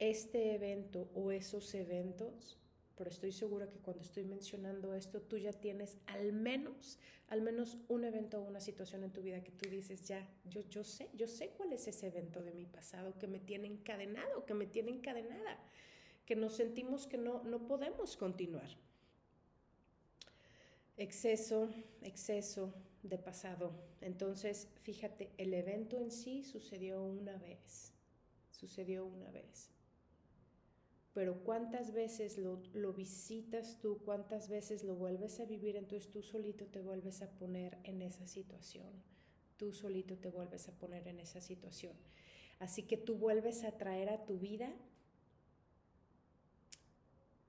este 0.00 0.54
evento 0.54 1.08
o 1.14 1.30
esos 1.30 1.72
eventos, 1.74 2.58
pero 2.96 3.10
estoy 3.10 3.32
segura 3.32 3.70
que 3.70 3.78
cuando 3.78 4.02
estoy 4.02 4.24
mencionando 4.24 4.94
esto, 4.94 5.20
tú 5.22 5.38
ya 5.38 5.52
tienes 5.52 5.98
al 6.06 6.32
menos, 6.32 6.98
al 7.28 7.42
menos 7.42 7.78
un 7.88 8.04
evento 8.04 8.40
o 8.40 8.42
una 8.42 8.60
situación 8.60 9.04
en 9.04 9.12
tu 9.12 9.22
vida 9.22 9.44
que 9.44 9.52
tú 9.52 9.70
dices, 9.70 10.04
ya, 10.08 10.28
yo, 10.50 10.62
yo 10.68 10.82
sé, 10.82 11.08
yo 11.14 11.28
sé 11.28 11.50
cuál 11.50 11.72
es 11.72 11.86
ese 11.86 12.08
evento 12.08 12.42
de 12.42 12.52
mi 12.52 12.66
pasado 12.66 13.16
que 13.18 13.28
me 13.28 13.38
tiene 13.38 13.68
encadenado, 13.68 14.44
que 14.46 14.54
me 14.54 14.66
tiene 14.66 14.90
encadenada 14.90 15.60
que 16.30 16.36
nos 16.36 16.52
sentimos 16.52 17.08
que 17.08 17.18
no, 17.18 17.42
no 17.42 17.66
podemos 17.66 18.16
continuar. 18.16 18.70
Exceso, 20.96 21.68
exceso 22.02 22.72
de 23.02 23.18
pasado. 23.18 23.72
Entonces, 24.00 24.68
fíjate, 24.82 25.32
el 25.38 25.52
evento 25.54 25.98
en 25.98 26.12
sí 26.12 26.44
sucedió 26.44 27.02
una 27.02 27.36
vez, 27.38 27.92
sucedió 28.52 29.06
una 29.06 29.28
vez. 29.32 29.72
Pero 31.14 31.42
cuántas 31.42 31.92
veces 31.92 32.38
lo, 32.38 32.62
lo, 32.74 32.92
visitas 32.92 33.80
tú, 33.80 33.98
cuántas 34.04 34.48
veces 34.48 34.84
lo 34.84 34.94
vuelves 34.94 35.40
a 35.40 35.46
vivir, 35.46 35.74
entonces 35.74 36.12
tú 36.12 36.22
solito 36.22 36.64
te 36.66 36.78
vuelves 36.78 37.22
a 37.22 37.30
poner 37.32 37.76
en 37.82 38.02
esa 38.02 38.28
situación. 38.28 39.02
Tú 39.56 39.72
solito 39.72 40.16
te 40.16 40.28
vuelves 40.28 40.68
a 40.68 40.78
poner 40.78 41.08
en 41.08 41.18
esa 41.18 41.40
situación. 41.40 41.96
Así 42.60 42.84
que 42.84 42.96
tú 42.96 43.16
vuelves 43.16 43.64
a 43.64 43.76
traer 43.76 44.10
a 44.10 44.24
tu 44.26 44.38
vida 44.38 44.72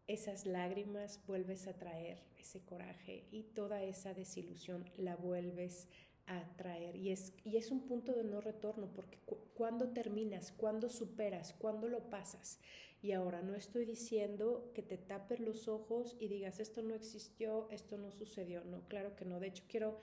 esas 0.08 0.46
lágrimas 0.46 1.20
vuelves 1.28 1.68
a 1.68 1.74
traer 1.74 2.20
ese 2.40 2.62
coraje 2.62 3.26
y 3.32 3.44
toda 3.44 3.84
esa 3.84 4.14
desilusión 4.14 4.90
la 4.98 5.16
vuelves 5.16 5.88
a 6.28 6.44
traer. 6.58 6.96
Y 6.96 7.12
es, 7.12 7.34
y 7.44 7.58
es 7.58 7.72
un 7.72 7.82
punto 7.82 8.14
de 8.14 8.24
no 8.24 8.42
retorno, 8.42 8.88
porque 8.94 9.18
cuando 9.54 9.90
terminas, 9.90 10.52
cuando 10.52 10.90
superas, 10.90 11.54
cuando 11.58 11.88
lo 11.88 12.10
pasas. 12.10 12.60
Y 13.02 13.14
ahora 13.14 13.42
no 13.42 13.56
estoy 13.56 13.86
diciendo 13.86 14.72
que 14.76 14.84
te 14.84 14.98
tapes 14.98 15.40
los 15.40 15.68
ojos 15.68 16.16
y 16.20 16.28
digas, 16.28 16.60
esto 16.60 16.84
no 16.84 16.94
existió, 16.94 17.68
esto 17.72 17.98
no 17.98 18.12
sucedió. 18.12 18.64
No, 18.64 18.88
claro 18.88 19.16
que 19.16 19.26
no. 19.26 19.40
De 19.40 19.48
hecho, 19.48 19.64
quiero 19.68 20.00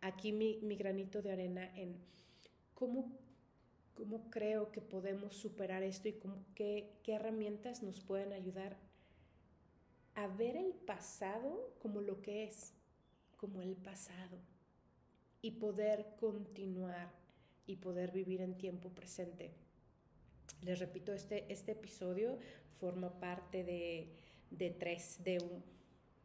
aquí 0.00 0.32
mi, 0.32 0.58
mi 0.62 0.76
granito 0.76 1.22
de 1.22 1.32
arena 1.32 1.70
en 1.76 1.96
cómo 2.74 3.18
cómo 3.94 4.30
creo 4.30 4.72
que 4.72 4.80
podemos 4.80 5.36
superar 5.36 5.82
esto 5.82 6.08
y 6.08 6.14
cómo, 6.14 6.44
qué, 6.54 6.98
qué 7.02 7.14
herramientas 7.14 7.82
nos 7.82 8.00
pueden 8.00 8.32
ayudar 8.32 8.76
a 10.14 10.26
ver 10.26 10.56
el 10.56 10.72
pasado 10.72 11.74
como 11.80 12.00
lo 12.00 12.20
que 12.20 12.44
es, 12.44 12.74
como 13.36 13.62
el 13.62 13.76
pasado, 13.76 14.38
y 15.40 15.52
poder 15.52 16.14
continuar 16.20 17.10
y 17.66 17.76
poder 17.76 18.12
vivir 18.12 18.40
en 18.40 18.56
tiempo 18.56 18.90
presente. 18.90 19.50
Les 20.62 20.78
repito, 20.78 21.12
este, 21.12 21.52
este 21.52 21.72
episodio 21.72 22.38
forma 22.78 23.10
parte 23.18 23.64
de, 23.64 24.08
de 24.50 24.70
tres, 24.70 25.18
de 25.24 25.38
un, 25.38 25.62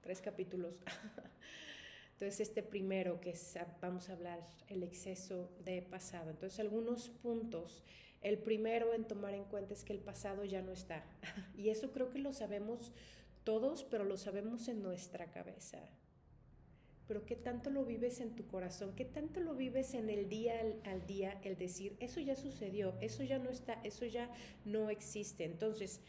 tres 0.01 0.21
capítulos. 0.21 0.79
Entonces, 2.13 2.39
este 2.39 2.63
primero 2.63 3.19
que 3.21 3.31
es, 3.31 3.57
vamos 3.81 4.09
a 4.09 4.13
hablar, 4.13 4.39
el 4.69 4.83
exceso 4.83 5.51
de 5.63 5.81
pasado. 5.83 6.31
Entonces, 6.31 6.59
algunos 6.59 7.09
puntos. 7.09 7.83
El 8.21 8.39
primero 8.39 8.93
en 8.93 9.05
tomar 9.05 9.35
en 9.35 9.43
cuenta 9.43 9.73
es 9.73 9.83
que 9.83 9.93
el 9.93 9.99
pasado 9.99 10.43
ya 10.43 10.61
no 10.61 10.71
está. 10.71 11.05
Y 11.55 11.69
eso 11.69 11.91
creo 11.91 12.09
que 12.09 12.19
lo 12.19 12.33
sabemos 12.33 12.91
todos, 13.47 13.85
pero 13.85 14.03
lo 14.03 14.17
sabemos 14.17 14.67
en 14.67 14.83
nuestra 14.83 15.31
cabeza. 15.31 15.79
Pero 17.07 17.25
¿qué 17.25 17.37
tanto 17.37 17.69
lo 17.69 17.85
vives 17.85 18.19
en 18.19 18.35
tu 18.35 18.45
corazón? 18.45 18.93
¿Qué 18.93 19.05
tanto 19.05 19.39
lo 19.39 19.55
vives 19.55 19.93
en 19.93 20.09
el 20.09 20.27
día 20.27 20.59
al, 20.83 21.07
día 21.07 21.39
el 21.45 21.55
decir, 21.55 21.95
eso 22.01 22.19
ya 22.19 22.35
sucedió, 22.35 22.97
eso 22.99 23.23
ya 23.23 23.39
no 23.39 23.49
está, 23.49 23.79
eso 23.85 24.05
ya 24.05 24.29
no 24.65 24.89
existe? 24.89 25.45
Entonces, 25.45 26.01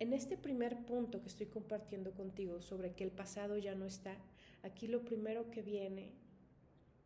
en 0.00 0.12
este 0.12 0.36
primer 0.36 0.84
punto 0.84 1.22
que 1.22 1.28
estoy 1.28 1.46
compartiendo 1.46 2.10
contigo 2.10 2.60
sobre 2.60 2.90
que 2.90 3.04
el 3.04 3.12
pasado 3.12 3.56
ya 3.56 3.76
no 3.76 3.86
está, 3.86 4.16
aquí 4.64 4.88
lo 4.88 5.04
primero 5.04 5.48
que 5.52 5.62
viene 5.62 6.10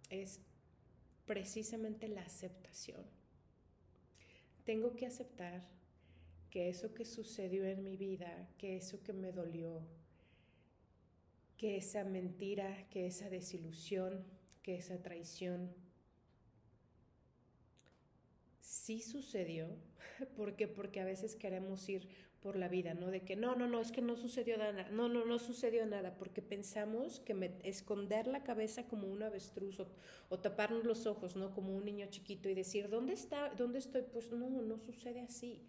es 0.08 0.40
precisamente 1.26 2.08
la 2.08 2.22
aceptación. 2.22 3.04
Tengo 4.64 4.96
que 4.96 5.04
aceptar 5.04 5.62
que 6.54 6.68
eso 6.68 6.94
que 6.94 7.04
sucedió 7.04 7.64
en 7.64 7.82
mi 7.82 7.96
vida, 7.96 8.48
que 8.58 8.76
eso 8.76 9.02
que 9.02 9.12
me 9.12 9.32
dolió, 9.32 9.82
que 11.56 11.78
esa 11.78 12.04
mentira, 12.04 12.86
que 12.90 13.08
esa 13.08 13.28
desilusión, 13.28 14.22
que 14.62 14.76
esa 14.76 15.02
traición, 15.02 15.74
sí 18.60 19.00
sucedió, 19.00 19.66
porque 20.36 20.68
porque 20.68 21.00
a 21.00 21.04
veces 21.04 21.34
queremos 21.34 21.88
ir 21.88 22.08
por 22.40 22.54
la 22.54 22.68
vida, 22.68 22.94
¿no? 22.94 23.10
De 23.10 23.22
que 23.22 23.34
no, 23.34 23.56
no, 23.56 23.66
no, 23.66 23.80
es 23.80 23.90
que 23.90 24.00
no 24.00 24.14
sucedió 24.14 24.56
nada, 24.56 24.88
no, 24.90 25.08
no, 25.08 25.24
no 25.24 25.40
sucedió 25.40 25.84
nada, 25.86 26.14
porque 26.16 26.40
pensamos 26.40 27.18
que 27.18 27.50
esconder 27.64 28.28
la 28.28 28.44
cabeza 28.44 28.86
como 28.86 29.08
un 29.08 29.24
avestruz 29.24 29.80
o, 29.80 29.88
o, 30.28 30.38
taparnos 30.38 30.84
los 30.84 31.06
ojos, 31.06 31.34
¿no? 31.34 31.52
Como 31.52 31.74
un 31.74 31.84
niño 31.84 32.06
chiquito 32.10 32.48
y 32.48 32.54
decir, 32.54 32.88
¿dónde 32.88 33.14
está? 33.14 33.48
¿Dónde 33.56 33.80
estoy? 33.80 34.02
Pues 34.02 34.30
no, 34.30 34.48
no 34.50 34.78
sucede 34.78 35.20
así. 35.20 35.66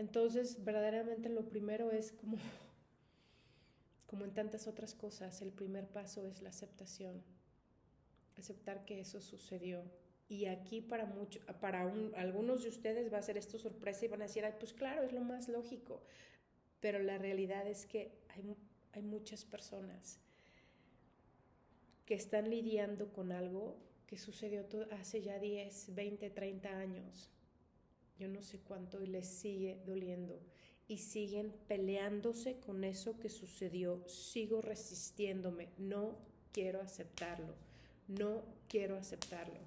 Entonces, 0.00 0.64
verdaderamente 0.64 1.28
lo 1.28 1.46
primero 1.46 1.90
es 1.90 2.10
como, 2.12 2.38
como 4.06 4.24
en 4.24 4.32
tantas 4.32 4.66
otras 4.66 4.94
cosas, 4.94 5.42
el 5.42 5.52
primer 5.52 5.86
paso 5.86 6.26
es 6.26 6.40
la 6.40 6.48
aceptación, 6.48 7.22
aceptar 8.38 8.86
que 8.86 9.00
eso 9.00 9.20
sucedió. 9.20 9.84
Y 10.26 10.46
aquí 10.46 10.80
para, 10.80 11.04
mucho, 11.04 11.40
para 11.60 11.82
algunos 12.16 12.62
de 12.62 12.70
ustedes 12.70 13.12
va 13.12 13.18
a 13.18 13.22
ser 13.22 13.36
esto 13.36 13.58
sorpresa 13.58 14.06
y 14.06 14.08
van 14.08 14.22
a 14.22 14.24
decir, 14.24 14.42
Ay, 14.42 14.54
pues 14.58 14.72
claro, 14.72 15.02
es 15.02 15.12
lo 15.12 15.20
más 15.20 15.50
lógico. 15.50 16.00
Pero 16.80 16.98
la 17.00 17.18
realidad 17.18 17.68
es 17.68 17.84
que 17.84 18.10
hay, 18.30 18.56
hay 18.92 19.02
muchas 19.02 19.44
personas 19.44 20.18
que 22.06 22.14
están 22.14 22.48
lidiando 22.48 23.12
con 23.12 23.32
algo 23.32 23.76
que 24.06 24.16
sucedió 24.16 24.64
hace 24.92 25.20
ya 25.20 25.38
10, 25.38 25.94
20, 25.94 26.30
30 26.30 26.70
años 26.70 27.30
yo 28.20 28.28
no 28.28 28.42
sé 28.42 28.58
cuánto 28.58 29.02
y 29.02 29.06
les 29.06 29.26
sigue 29.26 29.80
doliendo 29.86 30.38
y 30.86 30.98
siguen 30.98 31.52
peleándose 31.66 32.60
con 32.60 32.84
eso 32.84 33.18
que 33.18 33.30
sucedió. 33.30 34.06
Sigo 34.06 34.60
resistiéndome, 34.60 35.70
no 35.78 36.18
quiero 36.52 36.82
aceptarlo, 36.82 37.54
no 38.06 38.44
quiero 38.68 38.96
aceptarlo. 38.96 39.60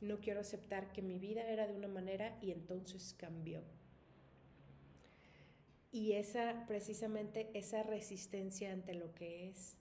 No 0.00 0.18
quiero 0.18 0.40
aceptar 0.40 0.92
que 0.92 1.00
mi 1.00 1.20
vida 1.20 1.48
era 1.48 1.68
de 1.68 1.74
una 1.74 1.86
manera 1.86 2.36
y 2.42 2.50
entonces 2.50 3.14
cambió. 3.16 3.62
Y 5.92 6.12
esa, 6.12 6.64
precisamente 6.66 7.50
esa 7.54 7.84
resistencia 7.84 8.72
ante 8.72 8.94
lo 8.94 9.14
que 9.14 9.48
es, 9.48 9.76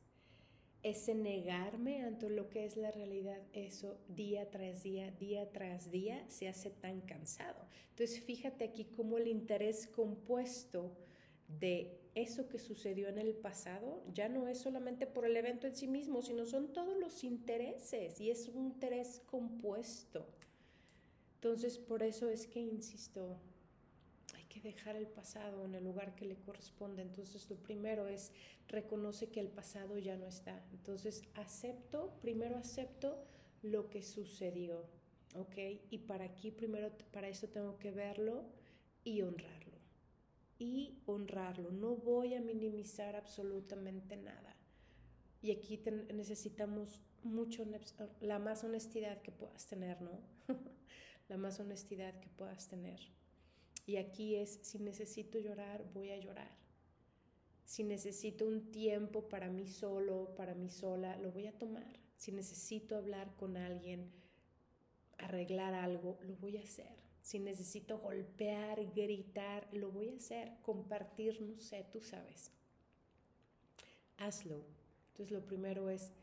ese 0.83 1.13
negarme 1.13 2.01
ante 2.01 2.29
lo 2.29 2.49
que 2.49 2.65
es 2.65 2.75
la 2.75 2.91
realidad, 2.91 3.39
eso 3.53 3.99
día 4.07 4.49
tras 4.49 4.83
día, 4.83 5.11
día 5.11 5.51
tras 5.51 5.91
día, 5.91 6.25
se 6.27 6.47
hace 6.47 6.71
tan 6.71 7.01
cansado. 7.01 7.65
Entonces, 7.89 8.19
fíjate 8.21 8.63
aquí 8.63 8.85
cómo 8.85 9.17
el 9.17 9.27
interés 9.27 9.87
compuesto 9.87 10.91
de 11.59 11.99
eso 12.15 12.47
que 12.49 12.59
sucedió 12.59 13.07
en 13.07 13.19
el 13.19 13.33
pasado 13.33 14.03
ya 14.13 14.27
no 14.27 14.47
es 14.47 14.59
solamente 14.59 15.07
por 15.07 15.25
el 15.25 15.37
evento 15.37 15.67
en 15.67 15.75
sí 15.75 15.87
mismo, 15.87 16.21
sino 16.21 16.45
son 16.45 16.73
todos 16.73 16.97
los 16.97 17.23
intereses 17.23 18.19
y 18.19 18.31
es 18.31 18.47
un 18.47 18.65
interés 18.65 19.21
compuesto. 19.27 20.25
Entonces, 21.35 21.77
por 21.77 22.03
eso 22.03 22.29
es 22.29 22.47
que 22.47 22.59
insisto, 22.59 23.37
que 24.51 24.59
dejar 24.59 24.97
el 24.97 25.07
pasado 25.07 25.63
en 25.63 25.75
el 25.75 25.83
lugar 25.85 26.13
que 26.13 26.25
le 26.25 26.35
corresponde. 26.35 27.01
Entonces, 27.01 27.49
lo 27.49 27.55
primero 27.55 28.07
es 28.09 28.33
reconoce 28.67 29.29
que 29.29 29.39
el 29.39 29.47
pasado 29.47 29.97
ya 29.97 30.17
no 30.17 30.27
está. 30.27 30.61
Entonces, 30.73 31.23
acepto, 31.35 32.13
primero 32.21 32.57
acepto 32.57 33.23
lo 33.61 33.89
que 33.89 34.01
sucedió, 34.03 34.85
¿ok? 35.35 35.55
Y 35.89 35.99
para 35.99 36.25
aquí, 36.25 36.51
primero, 36.51 36.91
para 37.13 37.29
eso 37.29 37.47
tengo 37.47 37.79
que 37.79 37.91
verlo 37.91 38.43
y 39.05 39.21
honrarlo. 39.21 39.77
Y 40.59 40.99
honrarlo. 41.05 41.71
No 41.71 41.95
voy 41.95 42.33
a 42.33 42.41
minimizar 42.41 43.15
absolutamente 43.15 44.17
nada. 44.17 44.57
Y 45.41 45.51
aquí 45.51 45.81
necesitamos 46.13 47.01
mucho, 47.23 47.65
la 48.19 48.37
más 48.37 48.63
honestidad 48.65 49.21
que 49.21 49.31
puedas 49.31 49.65
tener, 49.65 50.01
¿no? 50.01 50.19
la 51.29 51.37
más 51.37 51.59
honestidad 51.59 52.19
que 52.19 52.29
puedas 52.29 52.67
tener. 52.67 52.99
Y 53.91 53.97
aquí 53.97 54.37
es, 54.37 54.59
si 54.61 54.79
necesito 54.79 55.37
llorar, 55.37 55.83
voy 55.93 56.11
a 56.11 56.17
llorar. 56.17 56.55
Si 57.65 57.83
necesito 57.83 58.45
un 58.45 58.71
tiempo 58.71 59.27
para 59.27 59.49
mí 59.49 59.67
solo, 59.67 60.33
para 60.37 60.55
mí 60.55 60.69
sola, 60.69 61.17
lo 61.17 61.33
voy 61.33 61.47
a 61.47 61.57
tomar. 61.57 61.99
Si 62.15 62.31
necesito 62.31 62.95
hablar 62.95 63.35
con 63.35 63.57
alguien, 63.57 64.09
arreglar 65.17 65.73
algo, 65.73 66.17
lo 66.21 66.37
voy 66.37 66.55
a 66.55 66.61
hacer. 66.61 66.95
Si 67.21 67.37
necesito 67.37 67.99
golpear, 67.99 68.93
gritar, 68.93 69.67
lo 69.73 69.91
voy 69.91 70.07
a 70.07 70.15
hacer. 70.15 70.53
Compartir, 70.61 71.41
no 71.41 71.59
sé, 71.59 71.85
tú 71.91 71.99
sabes. 71.99 72.49
Hazlo. 74.19 74.63
Entonces 75.09 75.33
lo 75.33 75.45
primero 75.45 75.89
es 75.89 76.13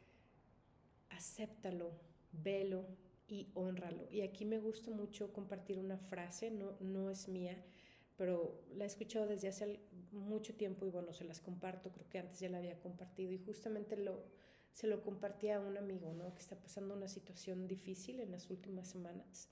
acéptalo, 1.10 1.92
velo 2.32 2.86
y 3.28 3.48
honralo. 3.54 4.08
Y 4.10 4.22
aquí 4.22 4.44
me 4.44 4.58
gusta 4.58 4.90
mucho 4.90 5.32
compartir 5.32 5.78
una 5.78 5.98
frase, 5.98 6.50
no, 6.50 6.72
no 6.80 7.10
es 7.10 7.28
mía, 7.28 7.62
pero 8.16 8.60
la 8.74 8.84
he 8.84 8.86
escuchado 8.86 9.26
desde 9.26 9.48
hace 9.48 9.78
mucho 10.10 10.54
tiempo 10.54 10.86
y 10.86 10.90
bueno, 10.90 11.12
se 11.12 11.24
las 11.24 11.40
comparto, 11.40 11.92
creo 11.92 12.08
que 12.08 12.18
antes 12.18 12.40
ya 12.40 12.48
la 12.48 12.58
había 12.58 12.80
compartido 12.80 13.32
y 13.32 13.38
justamente 13.38 13.96
lo, 13.96 14.24
se 14.72 14.86
lo 14.86 15.02
compartí 15.02 15.50
a 15.50 15.60
un 15.60 15.76
amigo, 15.76 16.12
¿no? 16.14 16.34
Que 16.34 16.40
está 16.40 16.56
pasando 16.56 16.94
una 16.94 17.08
situación 17.08 17.68
difícil 17.68 18.20
en 18.20 18.32
las 18.32 18.50
últimas 18.50 18.88
semanas. 18.88 19.48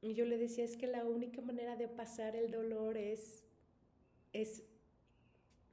Y 0.00 0.14
yo 0.14 0.24
le 0.26 0.38
decía, 0.38 0.64
es 0.64 0.76
que 0.76 0.86
la 0.86 1.04
única 1.04 1.40
manera 1.40 1.76
de 1.76 1.88
pasar 1.88 2.36
el 2.36 2.50
dolor 2.50 2.96
es, 2.96 3.42
es, 4.32 4.62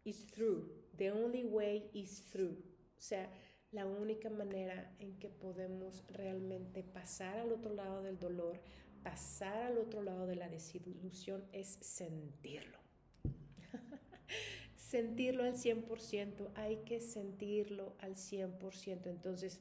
is 0.03 0.25
through. 0.27 0.71
The 0.97 1.11
only 1.11 1.43
way 1.43 1.89
is 1.93 2.21
through. 2.31 2.53
O 2.53 3.01
sea, 3.01 3.29
la 3.71 3.85
única 3.85 4.29
manera 4.29 4.93
en 4.99 5.17
que 5.17 5.29
podemos 5.29 6.03
realmente 6.09 6.83
pasar 6.83 7.37
al 7.37 7.51
otro 7.51 7.73
lado 7.73 8.03
del 8.03 8.19
dolor, 8.19 8.59
pasar 9.03 9.63
al 9.63 9.77
otro 9.77 10.03
lado 10.03 10.27
de 10.27 10.35
la 10.35 10.49
desilusión 10.49 11.43
es 11.53 11.77
sentirlo. 11.79 12.77
sentirlo 14.75 15.43
al 15.43 15.53
100%, 15.53 16.51
hay 16.55 16.77
que 16.83 16.99
sentirlo 16.99 17.95
al 17.99 18.15
100%. 18.15 19.07
Entonces, 19.07 19.59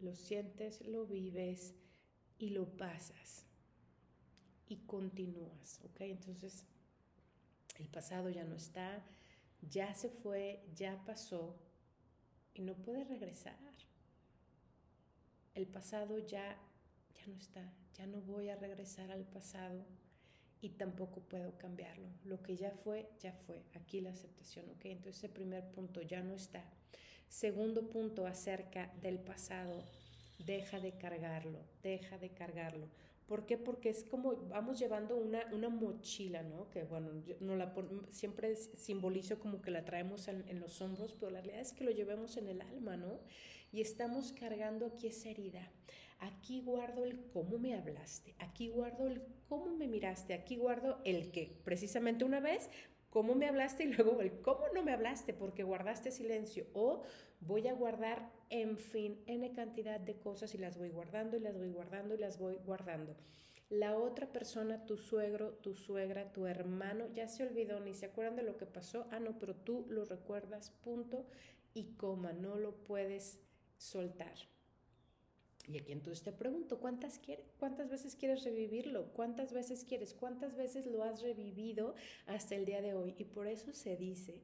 lo 0.00 0.14
sientes, 0.14 0.84
lo 0.86 1.06
vives 1.06 1.74
y 2.38 2.50
lo 2.50 2.66
pasas 2.66 3.46
y 4.68 4.76
continúas, 4.86 5.80
¿ok? 5.84 6.00
Entonces, 6.00 6.64
el 7.78 7.88
pasado 7.88 8.28
ya 8.28 8.44
no 8.44 8.56
está, 8.56 9.04
ya 9.70 9.94
se 9.94 10.08
fue, 10.08 10.64
ya 10.74 11.02
pasó 11.04 11.56
y 12.54 12.62
no 12.62 12.74
puede 12.74 13.04
regresar. 13.04 13.56
El 15.54 15.66
pasado 15.66 16.18
ya, 16.18 16.54
ya 17.14 17.26
no 17.26 17.34
está, 17.34 17.72
ya 17.94 18.06
no 18.06 18.20
voy 18.20 18.50
a 18.50 18.56
regresar 18.56 19.10
al 19.10 19.24
pasado 19.24 19.86
y 20.60 20.68
tampoco 20.68 21.20
puedo 21.20 21.56
cambiarlo. 21.56 22.08
Lo 22.24 22.42
que 22.42 22.56
ya 22.56 22.72
fue, 22.72 23.08
ya 23.20 23.32
fue. 23.32 23.62
Aquí 23.74 24.02
la 24.02 24.10
aceptación, 24.10 24.68
¿ok? 24.68 24.84
Entonces 24.84 25.24
ese 25.24 25.28
primer 25.30 25.64
punto 25.70 26.02
ya 26.02 26.22
no 26.22 26.34
está. 26.34 26.62
Segundo 27.28 27.88
punto 27.88 28.26
acerca 28.26 28.92
del 29.00 29.18
pasado, 29.18 29.82
deja 30.38 30.78
de 30.78 30.92
cargarlo, 30.92 31.58
deja 31.82 32.18
de 32.18 32.30
cargarlo. 32.30 32.88
¿Por 33.26 33.44
qué? 33.44 33.58
Porque 33.58 33.88
es 33.88 34.04
como 34.04 34.36
vamos 34.48 34.78
llevando 34.78 35.16
una, 35.16 35.46
una 35.52 35.68
mochila, 35.68 36.42
¿no? 36.44 36.70
Que 36.70 36.84
bueno, 36.84 37.10
no 37.40 37.56
la 37.56 37.74
siempre 38.10 38.54
simbolizo 38.54 39.40
como 39.40 39.60
que 39.60 39.72
la 39.72 39.84
traemos 39.84 40.28
en, 40.28 40.48
en, 40.48 40.60
los 40.60 40.80
hombros, 40.80 41.16
pero 41.18 41.32
la 41.32 41.40
realidad 41.40 41.60
es 41.60 41.72
que 41.72 41.84
lo 41.84 41.90
llevemos 41.90 42.36
en 42.36 42.46
el 42.48 42.60
alma, 42.60 42.96
¿no? 42.96 43.18
Y 43.72 43.80
estamos 43.80 44.32
cargando 44.32 44.86
aquí 44.86 45.08
esa 45.08 45.28
herida. 45.28 45.72
Aquí 46.20 46.62
guardo 46.62 47.04
el 47.04 47.20
cómo 47.32 47.58
me 47.58 47.74
hablaste, 47.74 48.34
aquí 48.38 48.68
guardo 48.68 49.06
el 49.06 49.22
cómo 49.48 49.76
me 49.76 49.86
miraste, 49.86 50.32
aquí 50.32 50.56
guardo 50.56 50.98
el 51.04 51.30
que 51.30 51.60
precisamente 51.62 52.24
una 52.24 52.40
vez 52.40 52.70
cómo 53.10 53.34
me 53.34 53.46
hablaste 53.46 53.84
y 53.84 53.92
luego 53.92 54.20
el 54.20 54.40
cómo 54.40 54.68
no 54.74 54.82
me 54.82 54.92
hablaste 54.92 55.32
porque 55.32 55.62
guardaste 55.62 56.10
silencio 56.10 56.66
o 56.74 57.02
voy 57.40 57.68
a 57.68 57.74
guardar 57.74 58.32
en 58.50 58.78
fin 58.78 59.22
n 59.26 59.52
cantidad 59.52 60.00
de 60.00 60.18
cosas 60.18 60.54
y 60.54 60.58
las 60.58 60.78
voy 60.78 60.90
guardando 60.90 61.36
y 61.36 61.40
las 61.40 61.56
voy 61.56 61.70
guardando 61.70 62.14
y 62.14 62.18
las 62.18 62.38
voy 62.38 62.56
guardando. 62.64 63.16
La 63.68 63.96
otra 63.96 64.32
persona, 64.32 64.86
tu 64.86 64.96
suegro, 64.96 65.54
tu 65.54 65.74
suegra, 65.74 66.32
tu 66.32 66.46
hermano, 66.46 67.08
ya 67.12 67.26
se 67.26 67.42
olvidó 67.42 67.80
ni 67.80 67.94
se 67.94 68.06
acuerdan 68.06 68.36
de 68.36 68.44
lo 68.44 68.56
que 68.56 68.66
pasó. 68.66 69.08
Ah, 69.10 69.18
no, 69.18 69.40
pero 69.40 69.56
tú 69.56 69.86
lo 69.88 70.04
recuerdas, 70.04 70.70
punto 70.70 71.26
y 71.74 71.96
coma, 71.96 72.32
no 72.32 72.56
lo 72.56 72.84
puedes 72.84 73.40
soltar. 73.76 74.36
Y 75.68 75.78
aquí 75.78 75.92
entonces 75.92 76.22
te 76.22 76.32
pregunto, 76.32 76.78
¿cuántas, 76.78 77.20
¿cuántas 77.58 77.90
veces 77.90 78.14
quieres 78.14 78.44
revivirlo? 78.44 79.06
¿Cuántas 79.12 79.52
veces 79.52 79.84
quieres? 79.84 80.14
¿Cuántas 80.14 80.56
veces 80.56 80.86
lo 80.86 81.02
has 81.02 81.22
revivido 81.22 81.94
hasta 82.26 82.54
el 82.54 82.64
día 82.64 82.80
de 82.82 82.94
hoy? 82.94 83.14
Y 83.18 83.24
por 83.24 83.48
eso 83.48 83.72
se 83.72 83.96
dice 83.96 84.40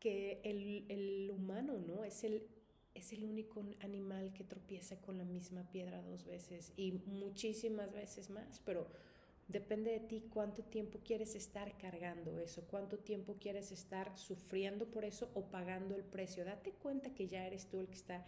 que 0.00 0.40
el, 0.44 0.84
el 0.88 1.30
humano, 1.30 1.78
¿no? 1.78 2.04
Es 2.04 2.24
el, 2.24 2.46
es 2.94 3.12
el 3.12 3.24
único 3.24 3.64
animal 3.80 4.32
que 4.32 4.44
tropieza 4.44 5.00
con 5.00 5.18
la 5.18 5.24
misma 5.24 5.70
piedra 5.70 6.02
dos 6.02 6.24
veces 6.24 6.72
y 6.76 6.92
muchísimas 7.06 7.92
veces 7.92 8.28
más, 8.28 8.60
pero 8.64 8.86
depende 9.48 9.92
de 9.92 10.00
ti 10.00 10.24
cuánto 10.28 10.62
tiempo 10.62 11.00
quieres 11.02 11.34
estar 11.34 11.76
cargando 11.78 12.38
eso, 12.38 12.66
cuánto 12.70 12.98
tiempo 12.98 13.36
quieres 13.40 13.72
estar 13.72 14.16
sufriendo 14.18 14.86
por 14.86 15.04
eso 15.04 15.30
o 15.34 15.42
pagando 15.46 15.96
el 15.96 16.04
precio. 16.04 16.44
Date 16.44 16.72
cuenta 16.72 17.14
que 17.14 17.28
ya 17.28 17.46
eres 17.46 17.66
tú 17.66 17.80
el 17.80 17.88
que 17.88 17.94
está 17.94 18.26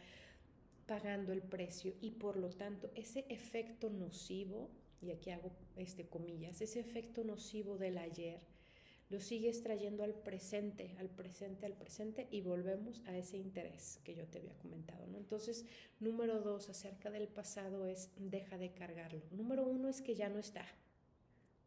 pagando 0.91 1.33
el 1.33 1.41
precio 1.41 1.95
y 2.01 2.11
por 2.11 2.37
lo 2.37 2.51
tanto 2.51 2.91
ese 2.97 3.25
efecto 3.29 3.91
nocivo, 3.91 4.69
y 5.01 5.13
aquí 5.13 5.31
hago 5.31 5.53
este 5.77 6.09
comillas, 6.09 6.61
ese 6.61 6.81
efecto 6.81 7.23
nocivo 7.23 7.79
del 7.79 7.97
ayer, 7.97 8.41
lo 9.09 9.21
sigues 9.21 9.63
trayendo 9.63 10.03
al 10.03 10.15
presente, 10.15 10.97
al 10.99 11.09
presente, 11.09 11.65
al 11.65 11.75
presente 11.75 12.27
y 12.33 12.41
volvemos 12.41 13.05
a 13.07 13.17
ese 13.17 13.37
interés 13.37 14.01
que 14.03 14.17
yo 14.17 14.27
te 14.27 14.39
había 14.39 14.59
comentado. 14.59 15.07
¿no? 15.07 15.17
Entonces, 15.17 15.65
número 16.01 16.41
dos 16.41 16.69
acerca 16.69 17.09
del 17.09 17.29
pasado 17.29 17.87
es 17.87 18.11
deja 18.17 18.59
de 18.59 18.73
cargarlo. 18.73 19.23
Número 19.31 19.69
uno 19.69 19.89
es 19.89 20.03
que 20.03 20.17
ya 20.17 20.29
no 20.29 20.41
está. 20.41 20.67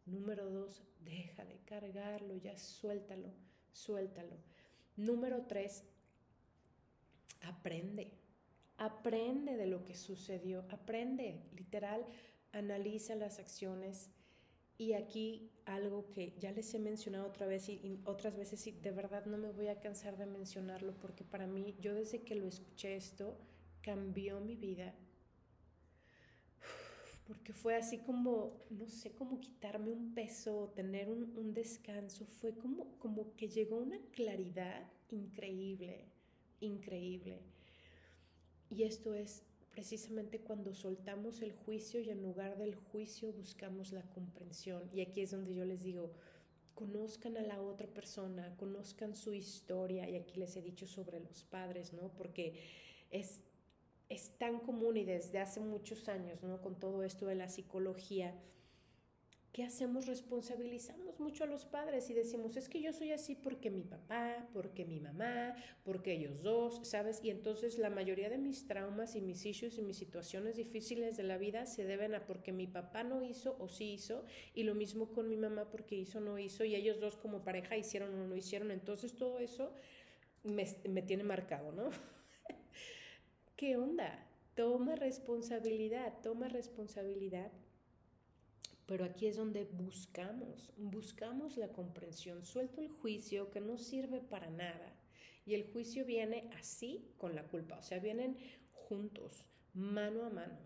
Número 0.05 0.49
dos, 0.49 0.83
deja 0.99 1.45
de 1.45 1.59
cargarlo, 1.59 2.35
ya 2.35 2.57
suéltalo, 2.57 3.31
suéltalo. 3.71 4.35
Número 4.97 5.45
tres, 5.47 5.85
aprende, 7.39 8.11
aprende 8.77 9.57
de 9.57 9.67
lo 9.67 9.83
que 9.85 9.95
sucedió, 9.95 10.65
aprende, 10.69 11.41
literal, 11.55 12.05
analiza 12.51 13.15
las 13.15 13.39
acciones. 13.39 14.09
Y 14.77 14.93
aquí 14.93 15.51
algo 15.65 16.09
que 16.09 16.33
ya 16.39 16.51
les 16.51 16.73
he 16.73 16.79
mencionado 16.79 17.27
otra 17.27 17.45
vez 17.45 17.69
y, 17.69 17.99
otras 18.05 18.35
veces 18.35 18.65
y 18.67 18.71
de 18.71 18.91
verdad 18.91 19.25
no 19.25 19.37
me 19.37 19.51
voy 19.51 19.67
a 19.67 19.79
cansar 19.79 20.17
de 20.17 20.25
mencionarlo 20.25 20.93
porque 20.99 21.23
para 21.23 21.47
mí, 21.47 21.75
yo 21.79 21.93
desde 21.93 22.23
que 22.23 22.35
lo 22.35 22.47
escuché 22.47 22.95
esto, 22.95 23.37
cambió 23.81 24.39
mi 24.39 24.55
vida. 24.55 24.93
Porque 27.27 27.53
fue 27.53 27.75
así 27.75 27.99
como, 27.99 28.59
no 28.69 28.89
sé, 28.89 29.11
como 29.11 29.39
quitarme 29.39 29.91
un 29.91 30.13
peso, 30.13 30.73
tener 30.75 31.09
un, 31.09 31.33
un 31.37 31.53
descanso. 31.53 32.25
Fue 32.25 32.53
como, 32.53 32.97
como 32.99 33.33
que 33.35 33.47
llegó 33.47 33.77
una 33.77 33.97
claridad 34.11 34.91
increíble, 35.09 36.05
increíble. 36.59 37.39
Y 38.73 38.83
esto 38.83 39.13
es 39.13 39.43
precisamente 39.69 40.39
cuando 40.39 40.73
soltamos 40.73 41.43
el 41.43 41.53
juicio 41.53 41.99
y 41.99 42.09
en 42.09 42.23
lugar 42.23 42.57
del 42.57 42.73
juicio 42.73 43.31
buscamos 43.31 43.91
la 43.91 44.01
comprensión. 44.01 44.89
Y 44.91 45.01
aquí 45.01 45.21
es 45.21 45.29
donde 45.29 45.53
yo 45.53 45.63
les 45.63 45.83
digo, 45.83 46.11
conozcan 46.73 47.37
a 47.37 47.43
la 47.43 47.61
otra 47.61 47.85
persona, 47.85 48.55
conozcan 48.57 49.15
su 49.15 49.31
historia. 49.33 50.09
Y 50.09 50.15
aquí 50.15 50.39
les 50.39 50.55
he 50.55 50.63
dicho 50.63 50.87
sobre 50.87 51.19
los 51.19 51.43
padres, 51.43 51.93
¿no? 51.93 52.09
Porque 52.17 52.59
es, 53.11 53.41
es 54.09 54.31
tan 54.39 54.59
común 54.59 54.97
y 54.97 55.05
desde 55.05 55.37
hace 55.37 55.59
muchos 55.59 56.09
años, 56.09 56.41
¿no? 56.41 56.59
Con 56.59 56.79
todo 56.79 57.03
esto 57.03 57.27
de 57.27 57.35
la 57.35 57.49
psicología 57.49 58.33
¿qué 59.53 59.63
hacemos? 59.63 60.07
Responsabilizamos 60.07 61.19
mucho 61.19 61.43
a 61.43 61.47
los 61.47 61.63
padres 61.63 62.09
y 62.09 62.15
decimos, 62.15 62.57
es 62.57 62.67
que 62.67 62.81
yo 62.81 62.91
soy 62.91 63.11
así 63.11 63.35
porque 63.35 63.69
mi 63.69 63.83
papá, 63.83 64.47
porque 64.51 64.83
mi 64.83 64.99
mamá, 64.99 65.55
porque 65.83 66.13
ellos 66.13 66.41
dos, 66.41 66.81
¿sabes? 66.83 67.23
Y 67.23 67.29
entonces 67.29 67.77
la 67.77 67.91
mayoría 67.91 68.29
de 68.29 68.39
mis 68.39 68.65
traumas 68.65 69.15
y 69.15 69.21
mis 69.21 69.45
issues 69.45 69.77
y 69.77 69.83
mis 69.83 69.97
situaciones 69.97 70.57
difíciles 70.57 71.17
de 71.17 71.23
la 71.23 71.37
vida 71.37 71.67
se 71.67 71.85
deben 71.85 72.15
a 72.15 72.25
porque 72.25 72.51
mi 72.51 72.65
papá 72.65 73.03
no 73.03 73.23
hizo 73.23 73.55
o 73.59 73.69
sí 73.69 73.93
hizo, 73.93 74.25
y 74.55 74.63
lo 74.63 74.73
mismo 74.73 75.13
con 75.13 75.29
mi 75.29 75.37
mamá 75.37 75.69
porque 75.69 75.95
hizo 75.95 76.17
o 76.17 76.21
no 76.21 76.39
hizo, 76.39 76.65
y 76.65 76.75
ellos 76.75 76.99
dos 76.99 77.15
como 77.15 77.43
pareja 77.43 77.77
hicieron 77.77 78.19
o 78.19 78.27
no 78.27 78.35
hicieron. 78.35 78.71
Entonces 78.71 79.15
todo 79.15 79.37
eso 79.37 79.71
me, 80.43 80.65
me 80.89 81.03
tiene 81.03 81.23
marcado, 81.23 81.71
¿no? 81.71 81.91
¿Qué 83.55 83.77
onda? 83.77 84.27
Toma 84.55 84.95
responsabilidad, 84.95 86.11
toma 86.23 86.47
responsabilidad 86.47 87.51
pero 88.85 89.05
aquí 89.05 89.27
es 89.27 89.37
donde 89.37 89.65
buscamos, 89.65 90.71
buscamos 90.77 91.57
la 91.57 91.69
comprensión. 91.69 92.43
Suelto 92.43 92.81
el 92.81 92.89
juicio 92.89 93.49
que 93.51 93.61
no 93.61 93.77
sirve 93.77 94.21
para 94.21 94.49
nada. 94.49 94.93
Y 95.45 95.53
el 95.55 95.63
juicio 95.71 96.05
viene 96.05 96.49
así 96.57 97.13
con 97.17 97.35
la 97.35 97.47
culpa, 97.47 97.77
o 97.77 97.83
sea, 97.83 97.99
vienen 97.99 98.37
juntos, 98.71 99.45
mano 99.73 100.25
a 100.25 100.29
mano. 100.29 100.57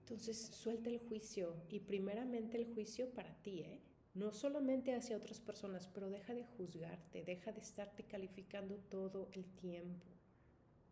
Entonces, 0.00 0.38
suelta 0.38 0.88
el 0.90 0.98
juicio 0.98 1.54
y 1.68 1.80
primeramente 1.80 2.56
el 2.56 2.72
juicio 2.72 3.10
para 3.10 3.34
ti, 3.42 3.60
¿eh? 3.60 3.80
no 4.14 4.32
solamente 4.32 4.94
hacia 4.94 5.16
otras 5.16 5.38
personas, 5.38 5.86
pero 5.86 6.10
deja 6.10 6.34
de 6.34 6.44
juzgarte, 6.44 7.22
deja 7.24 7.52
de 7.52 7.60
estarte 7.60 8.04
calificando 8.04 8.76
todo 8.90 9.28
el 9.32 9.44
tiempo, 9.44 10.06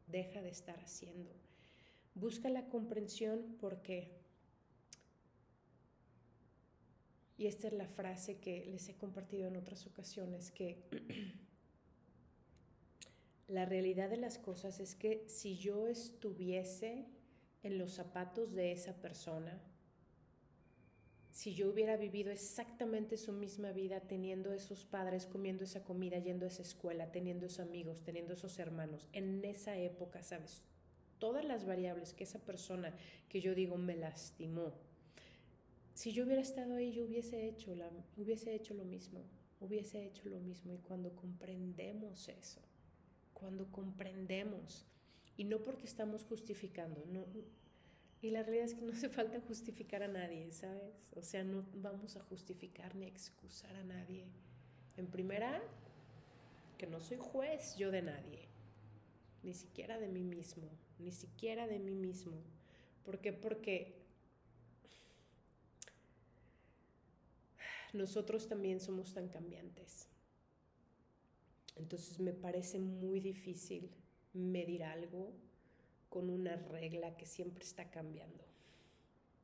deja 0.06 0.42
de 0.42 0.50
estar 0.50 0.78
haciendo. 0.78 1.30
Busca 2.14 2.48
la 2.50 2.68
comprensión 2.68 3.56
porque, 3.58 4.12
y 7.38 7.46
esta 7.46 7.68
es 7.68 7.74
la 7.74 7.86
frase 7.86 8.38
que 8.38 8.64
les 8.66 8.88
he 8.88 8.96
compartido 8.96 9.48
en 9.48 9.56
otras 9.56 9.86
ocasiones, 9.86 10.50
que 10.50 10.84
la 13.48 13.64
realidad 13.66 14.08
de 14.08 14.16
las 14.16 14.38
cosas 14.38 14.80
es 14.80 14.94
que 14.94 15.24
si 15.28 15.56
yo 15.56 15.86
estuviese 15.86 17.06
en 17.62 17.78
los 17.78 17.92
zapatos 17.92 18.52
de 18.54 18.72
esa 18.72 18.94
persona, 18.94 19.60
si 21.30 21.54
yo 21.54 21.68
hubiera 21.68 21.98
vivido 21.98 22.30
exactamente 22.30 23.18
su 23.18 23.30
misma 23.30 23.70
vida, 23.70 24.00
teniendo 24.00 24.54
esos 24.54 24.86
padres, 24.86 25.26
comiendo 25.26 25.64
esa 25.64 25.84
comida, 25.84 26.18
yendo 26.18 26.46
a 26.46 26.48
esa 26.48 26.62
escuela, 26.62 27.12
teniendo 27.12 27.44
esos 27.44 27.60
amigos, 27.60 28.02
teniendo 28.02 28.32
esos 28.32 28.58
hermanos, 28.58 29.10
en 29.12 29.44
esa 29.44 29.76
época, 29.76 30.22
¿sabes? 30.22 30.62
Todas 31.18 31.44
las 31.44 31.66
variables 31.66 32.14
que 32.14 32.24
esa 32.24 32.38
persona 32.38 32.94
que 33.28 33.42
yo 33.42 33.54
digo 33.54 33.76
me 33.76 33.96
lastimó, 33.96 34.72
si 35.96 36.12
yo 36.12 36.24
hubiera 36.24 36.42
estado 36.42 36.74
ahí, 36.74 36.92
yo 36.92 37.06
hubiese 37.06 37.48
hecho, 37.48 37.74
hubiese 38.18 38.54
hecho 38.54 38.74
lo 38.74 38.84
mismo, 38.84 39.24
hubiese 39.60 40.04
hecho 40.04 40.28
lo 40.28 40.38
mismo. 40.40 40.74
Y 40.74 40.78
cuando 40.78 41.16
comprendemos 41.16 42.28
eso, 42.28 42.60
cuando 43.32 43.72
comprendemos, 43.72 44.84
y 45.38 45.44
no 45.44 45.62
porque 45.62 45.86
estamos 45.86 46.22
justificando, 46.22 47.02
no, 47.06 47.24
y 48.20 48.28
la 48.28 48.42
realidad 48.42 48.66
es 48.66 48.74
que 48.74 48.82
no 48.82 48.92
hace 48.92 49.08
falta 49.08 49.40
justificar 49.40 50.02
a 50.02 50.08
nadie, 50.08 50.52
¿sabes? 50.52 51.08
O 51.14 51.22
sea, 51.22 51.44
no 51.44 51.64
vamos 51.76 52.16
a 52.16 52.20
justificar 52.24 52.94
ni 52.94 53.06
excusar 53.06 53.74
a 53.74 53.82
nadie. 53.82 54.26
En 54.98 55.06
primera, 55.06 55.62
que 56.76 56.86
no 56.86 57.00
soy 57.00 57.16
juez 57.16 57.74
yo 57.78 57.90
de 57.90 58.02
nadie, 58.02 58.48
ni 59.42 59.54
siquiera 59.54 59.98
de 59.98 60.08
mí 60.08 60.22
mismo, 60.22 60.68
ni 60.98 61.12
siquiera 61.12 61.66
de 61.66 61.78
mí 61.78 61.94
mismo. 61.94 62.36
¿Por 63.02 63.18
qué? 63.18 63.32
Porque 63.32 64.05
nosotros 67.96 68.48
también 68.48 68.80
somos 68.80 69.12
tan 69.12 69.28
cambiantes. 69.28 70.08
Entonces 71.76 72.18
me 72.18 72.32
parece 72.32 72.78
muy 72.78 73.20
difícil 73.20 73.90
medir 74.32 74.84
algo 74.84 75.32
con 76.08 76.30
una 76.30 76.56
regla 76.56 77.16
que 77.16 77.26
siempre 77.26 77.64
está 77.64 77.90
cambiando. 77.90 78.44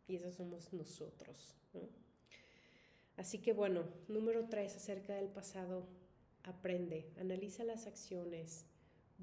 Y 0.08 0.16
eso 0.16 0.32
somos 0.32 0.72
nosotros. 0.72 1.54
Así 3.16 3.38
que 3.38 3.52
bueno, 3.52 3.84
número 4.08 4.46
tres, 4.48 4.76
acerca 4.76 5.14
del 5.14 5.28
pasado, 5.28 5.86
aprende, 6.44 7.10
analiza 7.18 7.64
las 7.64 7.86
acciones, 7.86 8.64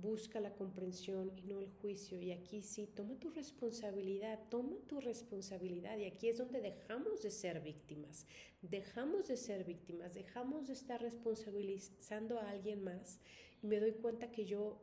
busca 0.02 0.40
la 0.40 0.54
comprensión 0.54 1.32
y 1.38 1.44
no 1.44 1.60
el 1.60 1.70
juicio. 1.82 2.22
Y 2.22 2.32
aquí 2.32 2.62
sí, 2.62 2.88
toma 2.88 3.16
tu 3.20 3.30
responsabilidad, 3.30 4.40
toma 4.50 4.78
tu 4.88 5.00
responsabilidad. 5.00 5.98
Y 5.98 6.06
aquí 6.06 6.30
es 6.30 6.38
donde 6.38 6.62
dejamos 6.62 7.22
de 7.22 7.32
ser 7.32 7.62
víctimas, 7.62 8.26
dejamos 8.62 9.28
de 9.28 9.38
ser 9.38 9.64
víctimas, 9.64 10.14
dejamos 10.14 10.68
de 10.68 10.74
estar 10.74 11.02
responsabilizando 11.02 12.40
a 12.40 12.50
alguien 12.50 12.84
más. 12.84 13.20
Y 13.62 13.68
me 13.68 13.80
doy 13.80 13.94
cuenta 13.94 14.32
que 14.32 14.46
yo, 14.46 14.82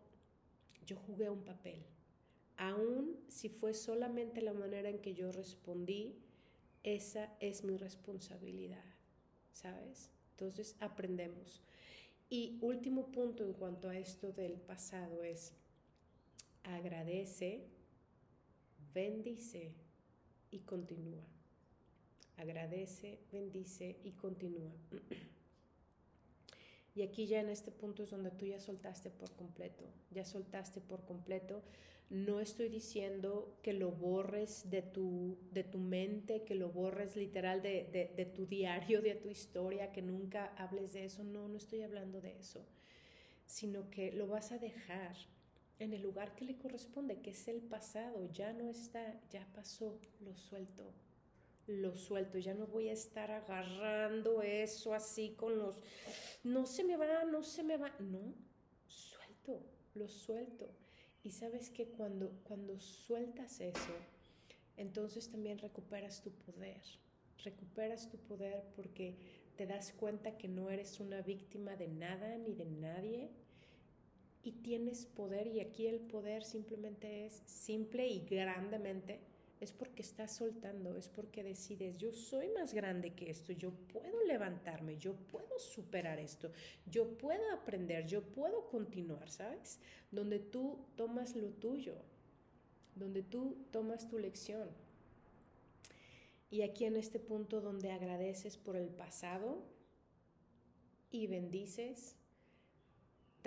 yo 0.86 0.96
jugué 0.96 1.30
un 1.30 1.44
papel 1.44 1.84
aun 2.56 3.18
si 3.28 3.48
fue 3.48 3.74
solamente 3.74 4.40
la 4.40 4.52
manera 4.52 4.88
en 4.88 4.98
que 4.98 5.14
yo 5.14 5.32
respondí, 5.32 6.16
esa 6.82 7.34
es 7.40 7.64
mi 7.64 7.76
responsabilidad, 7.76 8.84
¿sabes? 9.52 10.10
Entonces 10.32 10.76
aprendemos. 10.80 11.62
Y 12.28 12.58
último 12.60 13.12
punto 13.12 13.44
en 13.44 13.52
cuanto 13.52 13.88
a 13.88 13.96
esto 13.96 14.32
del 14.32 14.54
pasado 14.54 15.22
es 15.22 15.52
agradece, 16.64 17.68
bendice 18.92 19.74
y 20.50 20.60
continúa. 20.60 21.24
Agradece, 22.36 23.20
bendice 23.30 24.00
y 24.02 24.12
continúa. 24.12 24.72
Y 26.96 27.02
aquí 27.02 27.28
ya 27.28 27.40
en 27.40 27.50
este 27.50 27.70
punto 27.70 28.02
es 28.02 28.10
donde 28.10 28.32
tú 28.32 28.46
ya 28.46 28.58
soltaste 28.58 29.10
por 29.10 29.30
completo, 29.36 29.84
ya 30.10 30.24
soltaste 30.24 30.80
por 30.80 31.04
completo 31.04 31.62
no 32.08 32.38
estoy 32.38 32.68
diciendo 32.68 33.58
que 33.62 33.72
lo 33.72 33.90
borres 33.90 34.70
de 34.70 34.82
tu, 34.82 35.38
de 35.50 35.64
tu 35.64 35.78
mente, 35.78 36.44
que 36.44 36.54
lo 36.54 36.68
borres 36.68 37.16
literal 37.16 37.62
de, 37.62 38.12
de, 38.16 38.24
tu 38.26 38.46
diario, 38.46 39.02
de 39.02 39.16
tu 39.16 39.28
historia, 39.28 39.90
que 39.90 40.02
nunca 40.02 40.54
hables 40.56 40.92
de 40.92 41.04
eso. 41.04 41.24
No, 41.24 41.48
no 41.48 41.56
estoy 41.56 41.82
hablando 41.82 42.20
de 42.20 42.38
eso, 42.38 42.64
sino 43.44 43.90
que 43.90 44.12
lo 44.12 44.28
vas 44.28 44.52
a 44.52 44.58
dejar 44.58 45.16
en 45.80 45.92
el 45.92 46.02
lugar 46.02 46.36
que 46.36 46.44
le 46.44 46.56
corresponde, 46.56 47.20
que 47.20 47.30
es 47.30 47.48
el 47.48 47.60
pasado. 47.60 48.30
Ya 48.32 48.52
no 48.52 48.70
está, 48.70 49.20
ya 49.30 49.44
pasó, 49.52 49.98
lo 50.20 50.36
suelto. 50.36 50.94
Lo 51.66 51.96
suelto, 51.96 52.38
ya 52.38 52.54
no 52.54 52.66
voy 52.66 52.88
a 52.88 52.92
estar 52.92 53.30
agarrando 53.30 54.42
eso 54.42 54.94
así 54.94 55.34
con 55.36 55.58
los, 55.58 55.80
no 56.44 56.64
se 56.64 56.84
me 56.84 56.96
va, 56.96 57.24
no 57.24 57.42
se 57.42 57.64
me 57.64 57.76
va, 57.76 57.92
no, 57.98 58.34
suelto, 58.86 59.62
lo 59.94 60.06
suelto 60.06 60.70
y 61.26 61.32
sabes 61.32 61.70
que 61.70 61.88
cuando, 61.88 62.30
cuando 62.44 62.78
sueltas 62.78 63.60
eso, 63.60 63.92
entonces 64.76 65.28
también 65.28 65.58
recuperas 65.58 66.22
tu 66.22 66.30
poder. 66.30 66.80
Recuperas 67.42 68.08
tu 68.08 68.18
poder 68.18 68.62
porque 68.76 69.16
te 69.56 69.66
das 69.66 69.92
cuenta 69.92 70.38
que 70.38 70.46
no 70.46 70.70
eres 70.70 71.00
una 71.00 71.22
víctima 71.22 71.74
de 71.74 71.88
nada 71.88 72.38
ni 72.38 72.54
de 72.54 72.66
nadie 72.66 73.30
y 74.44 74.52
tienes 74.52 75.06
poder 75.06 75.48
y 75.48 75.58
aquí 75.58 75.88
el 75.88 75.98
poder 75.98 76.44
simplemente 76.44 77.26
es 77.26 77.42
simple 77.46 78.06
y 78.06 78.24
grandemente 78.24 79.18
es 79.60 79.72
porque 79.72 80.02
estás 80.02 80.36
soltando, 80.36 80.96
es 80.96 81.08
porque 81.08 81.42
decides, 81.42 81.96
yo 81.96 82.12
soy 82.12 82.48
más 82.50 82.74
grande 82.74 83.14
que 83.14 83.30
esto, 83.30 83.52
yo 83.52 83.70
puedo 83.70 84.22
levantarme, 84.24 84.98
yo 84.98 85.14
puedo 85.14 85.58
superar 85.58 86.18
esto, 86.18 86.52
yo 86.90 87.16
puedo 87.16 87.50
aprender, 87.52 88.06
yo 88.06 88.22
puedo 88.22 88.68
continuar, 88.68 89.30
¿sabes? 89.30 89.80
Donde 90.10 90.38
tú 90.38 90.84
tomas 90.96 91.34
lo 91.36 91.48
tuyo, 91.48 91.94
donde 92.94 93.22
tú 93.22 93.56
tomas 93.70 94.08
tu 94.08 94.18
lección. 94.18 94.68
Y 96.50 96.62
aquí 96.62 96.84
en 96.84 96.96
este 96.96 97.18
punto 97.18 97.60
donde 97.60 97.90
agradeces 97.90 98.56
por 98.56 98.76
el 98.76 98.88
pasado 98.88 99.64
y 101.10 101.26
bendices 101.26 102.16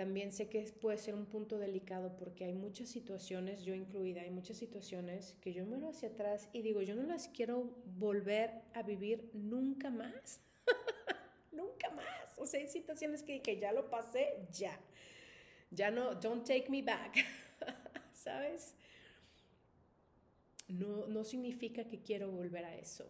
también 0.00 0.32
sé 0.32 0.48
que 0.48 0.62
puede 0.80 0.96
ser 0.96 1.14
un 1.14 1.26
punto 1.26 1.58
delicado 1.58 2.16
porque 2.16 2.46
hay 2.46 2.54
muchas 2.54 2.88
situaciones, 2.88 3.64
yo 3.66 3.74
incluida, 3.74 4.22
hay 4.22 4.30
muchas 4.30 4.56
situaciones 4.56 5.36
que 5.42 5.52
yo 5.52 5.66
miro 5.66 5.90
hacia 5.90 6.08
atrás 6.08 6.48
y 6.54 6.62
digo, 6.62 6.80
yo 6.80 6.94
no 6.94 7.02
las 7.02 7.28
quiero 7.28 7.76
volver 7.98 8.62
a 8.72 8.82
vivir 8.82 9.28
nunca 9.34 9.90
más. 9.90 10.40
nunca 11.52 11.90
más. 11.90 12.38
O 12.38 12.46
sea, 12.46 12.60
hay 12.60 12.68
situaciones 12.68 13.22
que, 13.22 13.42
que 13.42 13.58
ya 13.58 13.72
lo 13.72 13.90
pasé, 13.90 14.38
ya. 14.54 14.80
Ya 15.70 15.90
no, 15.90 16.14
don't 16.14 16.46
take 16.46 16.70
me 16.70 16.80
back. 16.80 17.18
¿Sabes? 18.14 18.74
No, 20.66 21.08
no 21.08 21.24
significa 21.24 21.84
que 21.84 22.00
quiero 22.00 22.30
volver 22.30 22.64
a 22.64 22.74
eso 22.74 23.06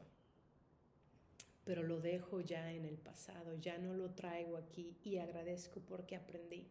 pero 1.62 1.84
lo 1.84 2.00
dejo 2.00 2.40
ya 2.40 2.72
en 2.72 2.84
el 2.84 2.98
pasado, 2.98 3.54
ya 3.60 3.78
no 3.78 3.94
lo 3.94 4.10
traigo 4.10 4.56
aquí 4.56 4.96
y 5.04 5.18
agradezco 5.18 5.78
porque 5.78 6.16
aprendí. 6.16 6.66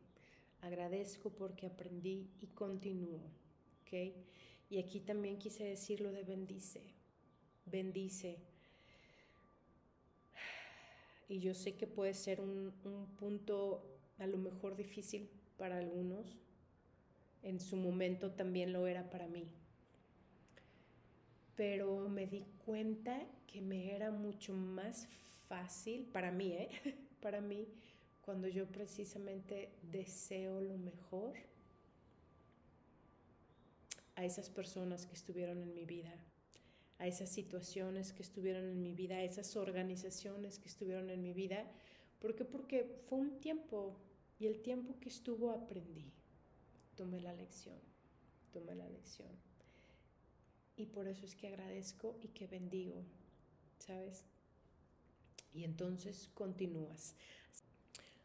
Agradezco 0.61 1.29
porque 1.29 1.67
aprendí 1.67 2.29
y 2.41 2.47
continúo. 2.47 3.21
¿Ok? 3.81 4.13
Y 4.69 4.77
aquí 4.77 4.99
también 4.99 5.37
quise 5.39 5.63
decir 5.63 6.01
lo 6.01 6.11
de 6.11 6.23
bendice. 6.23 6.81
Bendice. 7.65 8.37
Y 11.27 11.39
yo 11.39 11.53
sé 11.53 11.75
que 11.75 11.87
puede 11.87 12.13
ser 12.13 12.41
un, 12.41 12.73
un 12.83 13.07
punto 13.17 13.83
a 14.17 14.27
lo 14.27 14.37
mejor 14.37 14.75
difícil 14.75 15.29
para 15.57 15.77
algunos. 15.77 16.37
En 17.41 17.59
su 17.59 17.77
momento 17.77 18.31
también 18.31 18.73
lo 18.73 18.85
era 18.87 19.09
para 19.09 19.27
mí. 19.27 19.47
Pero 21.55 22.09
me 22.09 22.27
di 22.27 22.45
cuenta 22.65 23.25
que 23.47 23.61
me 23.61 23.95
era 23.95 24.11
mucho 24.11 24.53
más 24.53 25.07
fácil, 25.47 26.05
para 26.05 26.31
mí, 26.31 26.53
¿eh? 26.53 26.69
para 27.21 27.41
mí, 27.41 27.67
cuando 28.29 28.47
yo 28.47 28.67
precisamente 28.67 29.71
deseo 29.91 30.61
lo 30.61 30.77
mejor 30.77 31.33
a 34.15 34.23
esas 34.23 34.51
personas 34.51 35.07
que 35.07 35.15
estuvieron 35.15 35.63
en 35.63 35.73
mi 35.73 35.83
vida, 35.87 36.13
a 36.99 37.07
esas 37.07 37.31
situaciones 37.31 38.13
que 38.13 38.21
estuvieron 38.21 38.65
en 38.65 38.83
mi 38.83 38.93
vida, 38.93 39.15
a 39.15 39.23
esas 39.23 39.55
organizaciones 39.55 40.59
que 40.59 40.67
estuvieron 40.67 41.09
en 41.09 41.23
mi 41.23 41.33
vida. 41.33 41.65
¿Por 42.19 42.35
qué? 42.35 42.45
Porque 42.45 43.01
fue 43.07 43.17
un 43.17 43.39
tiempo 43.39 43.97
y 44.37 44.45
el 44.45 44.61
tiempo 44.61 44.99
que 44.99 45.09
estuvo 45.09 45.49
aprendí. 45.49 46.13
Tomé 46.95 47.21
la 47.21 47.33
lección, 47.33 47.79
tomé 48.53 48.75
la 48.75 48.87
lección. 48.89 49.31
Y 50.77 50.85
por 50.85 51.07
eso 51.07 51.25
es 51.25 51.33
que 51.33 51.47
agradezco 51.47 52.15
y 52.21 52.27
que 52.27 52.45
bendigo, 52.45 53.03
¿sabes? 53.79 54.23
Y 55.51 55.63
entonces 55.63 56.29
continúas. 56.35 57.15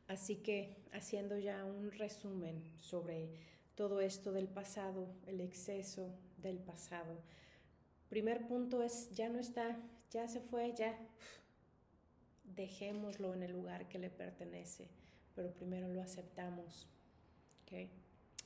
Así 0.06 0.36
que 0.36 0.76
haciendo 0.92 1.38
ya 1.38 1.64
un 1.64 1.90
resumen 1.90 2.62
sobre 2.78 3.30
todo 3.74 4.00
esto 4.00 4.32
del 4.32 4.48
pasado, 4.48 5.08
el 5.26 5.40
exceso 5.40 6.14
del 6.38 6.58
pasado. 6.58 7.20
Primer 8.08 8.46
punto 8.46 8.82
es, 8.82 9.10
ya 9.12 9.28
no 9.28 9.38
está, 9.38 9.76
ya 10.10 10.28
se 10.28 10.40
fue, 10.40 10.72
ya 10.74 10.96
dejémoslo 12.44 13.34
en 13.34 13.42
el 13.42 13.52
lugar 13.52 13.88
que 13.88 13.98
le 13.98 14.10
pertenece, 14.10 14.88
pero 15.34 15.52
primero 15.52 15.88
lo 15.88 16.00
aceptamos. 16.00 16.86
¿okay? 17.62 17.90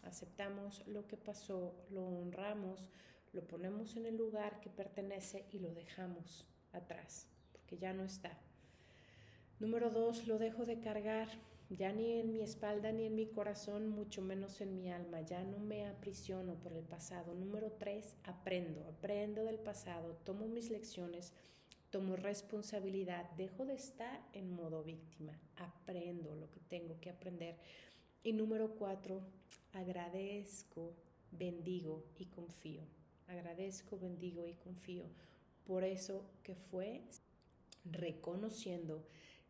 Aceptamos 0.05 0.87
lo 0.87 1.07
que 1.07 1.17
pasó, 1.17 1.75
lo 1.91 2.07
honramos, 2.07 2.89
lo 3.33 3.47
ponemos 3.47 3.97
en 3.97 4.07
el 4.07 4.17
lugar 4.17 4.61
que 4.61 4.71
pertenece 4.71 5.45
y 5.51 5.59
lo 5.59 5.75
dejamos 5.75 6.47
atrás, 6.73 7.27
porque 7.53 7.77
ya 7.77 7.93
no 7.93 8.05
está. 8.05 8.39
Número 9.59 9.91
dos, 9.91 10.27
lo 10.27 10.39
dejo 10.39 10.65
de 10.65 10.81
cargar, 10.81 11.29
ya 11.71 11.93
ni 11.93 12.13
en 12.19 12.33
mi 12.33 12.41
espalda 12.41 12.93
ni 12.93 13.05
en 13.05 13.15
mi 13.15 13.27
corazón, 13.27 13.89
mucho 13.89 14.23
menos 14.23 14.61
en 14.61 14.75
mi 14.75 14.91
alma, 14.91 15.21
ya 15.21 15.45
no 15.45 15.59
me 15.59 15.87
aprisiono 15.87 16.55
por 16.55 16.73
el 16.73 16.85
pasado. 16.85 17.35
Número 17.35 17.73
tres, 17.73 18.17
aprendo, 18.25 18.85
aprendo 18.89 19.45
del 19.45 19.59
pasado, 19.59 20.17
tomo 20.25 20.47
mis 20.47 20.71
lecciones, 20.71 21.33
tomo 21.91 22.17
responsabilidad, 22.17 23.31
dejo 23.37 23.65
de 23.65 23.75
estar 23.75 24.27
en 24.33 24.51
modo 24.51 24.83
víctima, 24.83 25.39
aprendo 25.57 26.35
lo 26.35 26.51
que 26.51 26.61
tengo 26.61 26.99
que 27.01 27.11
aprender. 27.11 27.57
Y 28.23 28.33
número 28.33 28.75
cuatro, 28.77 29.23
agradezco, 29.73 30.95
bendigo 31.31 32.05
y 32.19 32.27
confío. 32.27 32.83
Agradezco, 33.27 33.99
bendigo 33.99 34.47
y 34.47 34.55
confío 34.55 35.05
por 35.69 35.85
eso 35.85 36.25
que 36.43 36.55
fue 36.55 37.03
reconociendo 37.85 39.05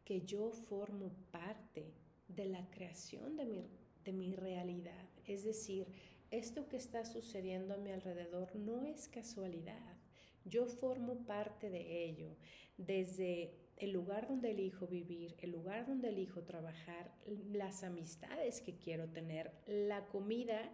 que 0.05 0.23
yo 0.23 0.51
formo 0.51 1.13
parte 1.31 1.93
de 2.29 2.47
la 2.47 2.69
creación 2.71 3.37
de 3.37 3.45
mi, 3.45 3.71
de 4.05 4.13
mi 4.13 4.35
realidad. 4.35 5.09
Es 5.27 5.45
decir, 5.45 5.87
esto 6.31 6.69
que 6.69 6.77
está 6.77 7.05
sucediendo 7.05 7.75
a 7.75 7.79
mi 7.79 7.91
alrededor 7.91 8.55
no 8.55 8.85
es 8.85 9.09
casualidad. 9.09 9.97
Yo 10.45 10.67
formo 10.67 11.27
parte 11.27 11.71
de 11.71 12.05
ello. 12.05 12.37
Desde 12.77 13.55
el 13.77 13.93
lugar 13.93 14.29
donde 14.29 14.51
elijo 14.51 14.87
vivir, 14.87 15.37
el 15.41 15.53
lugar 15.53 15.87
donde 15.87 16.09
elijo 16.09 16.43
trabajar, 16.43 17.13
las 17.53 17.83
amistades 17.85 18.61
que 18.61 18.77
quiero 18.77 19.09
tener, 19.09 19.53
la 19.67 20.07
comida 20.07 20.73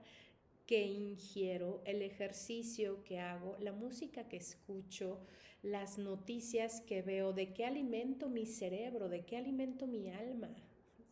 que 0.66 0.86
ingiero, 0.86 1.82
el 1.84 2.02
ejercicio 2.02 3.04
que 3.04 3.20
hago, 3.20 3.56
la 3.60 3.72
música 3.72 4.28
que 4.28 4.38
escucho, 4.38 5.20
las 5.62 5.98
noticias 5.98 6.80
que 6.80 7.02
veo, 7.02 7.32
de 7.32 7.52
qué 7.52 7.66
alimento 7.66 8.28
mi 8.28 8.46
cerebro, 8.46 9.08
de 9.08 9.24
qué 9.24 9.36
alimento 9.36 9.86
mi 9.86 10.08
alma, 10.10 10.54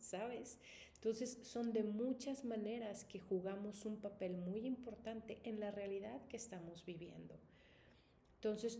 ¿sabes? 0.03 0.59
Entonces 0.95 1.37
son 1.43 1.73
de 1.73 1.83
muchas 1.83 2.45
maneras 2.45 3.03
que 3.03 3.19
jugamos 3.19 3.85
un 3.85 3.97
papel 3.97 4.37
muy 4.37 4.65
importante 4.65 5.39
en 5.43 5.59
la 5.59 5.71
realidad 5.71 6.25
que 6.27 6.37
estamos 6.37 6.85
viviendo. 6.85 7.35
Entonces, 8.35 8.79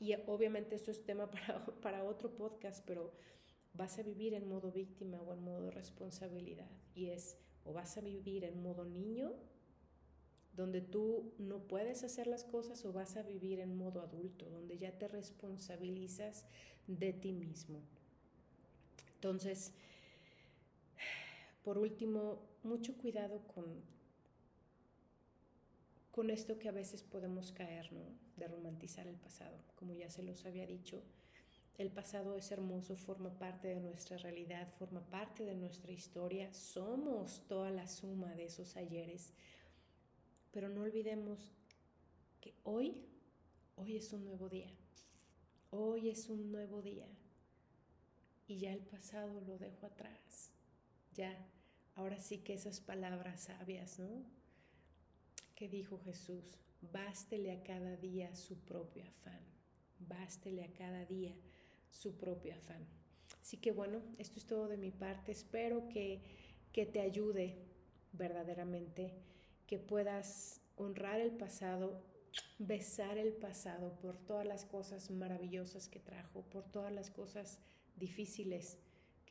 y 0.00 0.14
obviamente 0.26 0.74
esto 0.74 0.90
es 0.90 1.04
tema 1.04 1.30
para, 1.30 1.64
para 1.80 2.04
otro 2.04 2.34
podcast, 2.34 2.84
pero 2.86 3.12
vas 3.74 3.98
a 3.98 4.02
vivir 4.02 4.34
en 4.34 4.48
modo 4.48 4.72
víctima 4.72 5.20
o 5.22 5.32
en 5.32 5.42
modo 5.42 5.70
responsabilidad. 5.70 6.70
Y 6.94 7.06
es, 7.10 7.36
o 7.64 7.72
vas 7.72 7.96
a 7.96 8.00
vivir 8.00 8.44
en 8.44 8.62
modo 8.62 8.84
niño 8.84 9.32
donde 10.56 10.82
tú 10.82 11.32
no 11.38 11.60
puedes 11.60 12.04
hacer 12.04 12.26
las 12.26 12.44
cosas 12.44 12.84
o 12.84 12.92
vas 12.92 13.16
a 13.16 13.22
vivir 13.22 13.58
en 13.60 13.76
modo 13.76 14.02
adulto, 14.02 14.50
donde 14.50 14.78
ya 14.78 14.98
te 14.98 15.08
responsabilizas 15.08 16.44
de 16.86 17.12
ti 17.12 17.32
mismo. 17.32 17.80
Entonces, 19.14 19.72
por 21.62 21.78
último, 21.78 22.40
mucho 22.62 22.96
cuidado 22.96 23.40
con, 23.46 23.64
con 26.10 26.30
esto 26.30 26.58
que 26.58 26.68
a 26.68 26.72
veces 26.72 27.02
podemos 27.02 27.52
caer, 27.52 27.92
¿no? 27.92 28.02
De 28.36 28.48
romantizar 28.48 29.06
el 29.06 29.16
pasado. 29.16 29.56
Como 29.76 29.94
ya 29.94 30.10
se 30.10 30.22
los 30.22 30.44
había 30.44 30.66
dicho, 30.66 31.02
el 31.78 31.90
pasado 31.90 32.36
es 32.36 32.50
hermoso, 32.50 32.96
forma 32.96 33.38
parte 33.38 33.68
de 33.68 33.80
nuestra 33.80 34.16
realidad, 34.18 34.68
forma 34.78 35.00
parte 35.00 35.44
de 35.44 35.54
nuestra 35.54 35.92
historia. 35.92 36.52
Somos 36.52 37.46
toda 37.48 37.70
la 37.70 37.86
suma 37.86 38.34
de 38.34 38.44
esos 38.44 38.76
ayeres 38.76 39.32
pero 40.52 40.68
no 40.68 40.82
olvidemos 40.82 41.50
que 42.40 42.54
hoy, 42.62 43.06
hoy 43.76 43.96
es 43.96 44.12
un 44.12 44.24
nuevo 44.24 44.48
día. 44.48 44.70
Hoy 45.70 46.10
es 46.10 46.28
un 46.28 46.52
nuevo 46.52 46.82
día. 46.82 47.08
Y 48.46 48.58
ya 48.58 48.72
el 48.72 48.80
pasado 48.80 49.40
lo 49.40 49.58
dejo 49.58 49.86
atrás. 49.86 50.52
Ya, 51.14 51.34
ahora 51.94 52.18
sí 52.20 52.38
que 52.38 52.54
esas 52.54 52.80
palabras 52.80 53.42
sabias, 53.42 53.98
¿no? 53.98 54.24
Que 55.54 55.68
dijo 55.68 55.98
Jesús, 55.98 56.44
bástele 56.92 57.52
a 57.52 57.62
cada 57.62 57.96
día 57.96 58.34
su 58.34 58.58
propio 58.60 59.04
afán. 59.04 59.40
Bástele 60.00 60.64
a 60.64 60.72
cada 60.72 61.04
día 61.04 61.34
su 61.90 62.16
propio 62.16 62.54
afán. 62.54 62.86
Así 63.40 63.56
que 63.56 63.72
bueno, 63.72 64.02
esto 64.18 64.38
es 64.38 64.46
todo 64.46 64.68
de 64.68 64.76
mi 64.76 64.90
parte. 64.90 65.32
Espero 65.32 65.88
que, 65.88 66.22
que 66.72 66.86
te 66.86 67.00
ayude 67.00 67.56
verdaderamente 68.12 69.14
que 69.66 69.78
puedas 69.78 70.60
honrar 70.76 71.20
el 71.20 71.32
pasado, 71.32 72.02
besar 72.58 73.18
el 73.18 73.32
pasado 73.32 73.98
por 74.00 74.16
todas 74.16 74.46
las 74.46 74.64
cosas 74.64 75.10
maravillosas 75.10 75.88
que 75.88 76.00
trajo, 76.00 76.42
por 76.42 76.64
todas 76.64 76.92
las 76.92 77.10
cosas 77.10 77.58
difíciles 77.96 78.78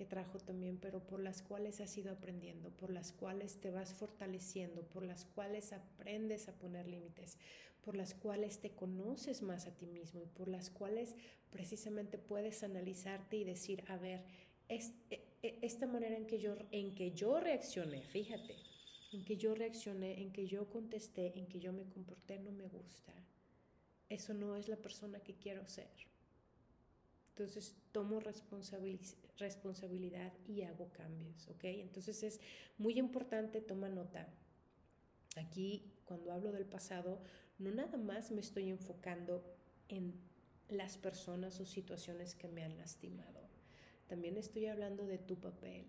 trajo 0.05 0.39
también, 0.39 0.77
pero 0.77 0.99
por 0.99 1.19
las 1.19 1.41
cuales 1.41 1.81
has 1.81 1.97
ido 1.97 2.11
aprendiendo, 2.11 2.69
por 2.71 2.89
las 2.89 3.11
cuales 3.11 3.59
te 3.59 3.71
vas 3.71 3.93
fortaleciendo, 3.93 4.83
por 4.83 5.03
las 5.03 5.25
cuales 5.25 5.73
aprendes 5.73 6.47
a 6.47 6.53
poner 6.53 6.87
límites, 6.87 7.37
por 7.81 7.95
las 7.95 8.13
cuales 8.13 8.59
te 8.59 8.71
conoces 8.71 9.41
más 9.41 9.67
a 9.67 9.75
ti 9.75 9.87
mismo 9.87 10.21
y 10.21 10.27
por 10.27 10.47
las 10.47 10.69
cuales 10.69 11.15
precisamente 11.51 12.17
puedes 12.17 12.63
analizarte 12.63 13.37
y 13.37 13.43
decir, 13.43 13.83
a 13.87 13.97
ver, 13.97 14.23
e, 14.69 14.79
e, 15.09 15.59
esta 15.61 15.87
manera 15.87 16.15
en 16.15 16.27
que 16.27 16.39
yo, 16.39 16.55
en 16.71 16.95
que 16.95 17.11
yo 17.11 17.39
reaccioné, 17.39 18.01
fíjate, 18.03 18.55
en 19.11 19.25
que 19.25 19.35
yo 19.37 19.53
reaccioné, 19.55 20.21
en 20.21 20.31
que 20.31 20.47
yo 20.47 20.69
contesté, 20.69 21.37
en 21.37 21.47
que 21.47 21.59
yo 21.59 21.73
me 21.73 21.83
comporté, 21.83 22.39
no 22.39 22.51
me 22.51 22.67
gusta. 22.67 23.13
Eso 24.09 24.33
no 24.33 24.55
es 24.55 24.67
la 24.67 24.77
persona 24.77 25.19
que 25.19 25.35
quiero 25.35 25.67
ser. 25.67 25.89
Entonces 27.31 27.75
tomo 27.91 28.19
responsabilidad 29.37 30.33
y 30.47 30.61
hago 30.61 30.91
cambios, 30.91 31.47
¿ok? 31.47 31.63
Entonces 31.63 32.23
es 32.23 32.39
muy 32.77 32.99
importante, 32.99 33.61
toma 33.61 33.89
nota. 33.89 34.27
Aquí, 35.37 35.91
cuando 36.05 36.31
hablo 36.31 36.51
del 36.51 36.65
pasado, 36.65 37.21
no 37.57 37.71
nada 37.71 37.97
más 37.97 38.31
me 38.31 38.41
estoy 38.41 38.69
enfocando 38.69 39.43
en 39.87 40.13
las 40.69 40.97
personas 40.97 41.59
o 41.59 41.65
situaciones 41.65 42.35
que 42.35 42.47
me 42.47 42.63
han 42.63 42.77
lastimado. 42.77 43.41
También 44.07 44.35
estoy 44.37 44.65
hablando 44.65 45.05
de 45.05 45.17
tu 45.17 45.39
papel, 45.39 45.85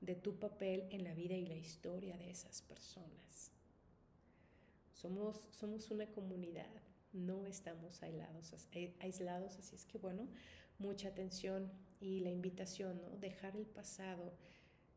de 0.00 0.14
tu 0.14 0.38
papel 0.38 0.86
en 0.90 1.04
la 1.04 1.14
vida 1.14 1.34
y 1.34 1.46
la 1.46 1.56
historia 1.56 2.18
de 2.18 2.30
esas 2.30 2.60
personas. 2.62 3.50
Somos, 4.92 5.48
somos 5.52 5.90
una 5.90 6.06
comunidad, 6.06 6.82
no 7.12 7.46
estamos 7.46 8.02
aislados, 8.02 8.52
eh, 8.72 8.94
aislados, 9.00 9.56
así 9.56 9.74
es 9.74 9.84
que 9.86 9.98
bueno, 9.98 10.28
mucha 10.78 11.08
atención 11.08 11.70
y 12.00 12.20
la 12.20 12.30
invitación, 12.30 13.00
¿no? 13.00 13.16
Dejar 13.18 13.56
el 13.56 13.66
pasado 13.66 14.32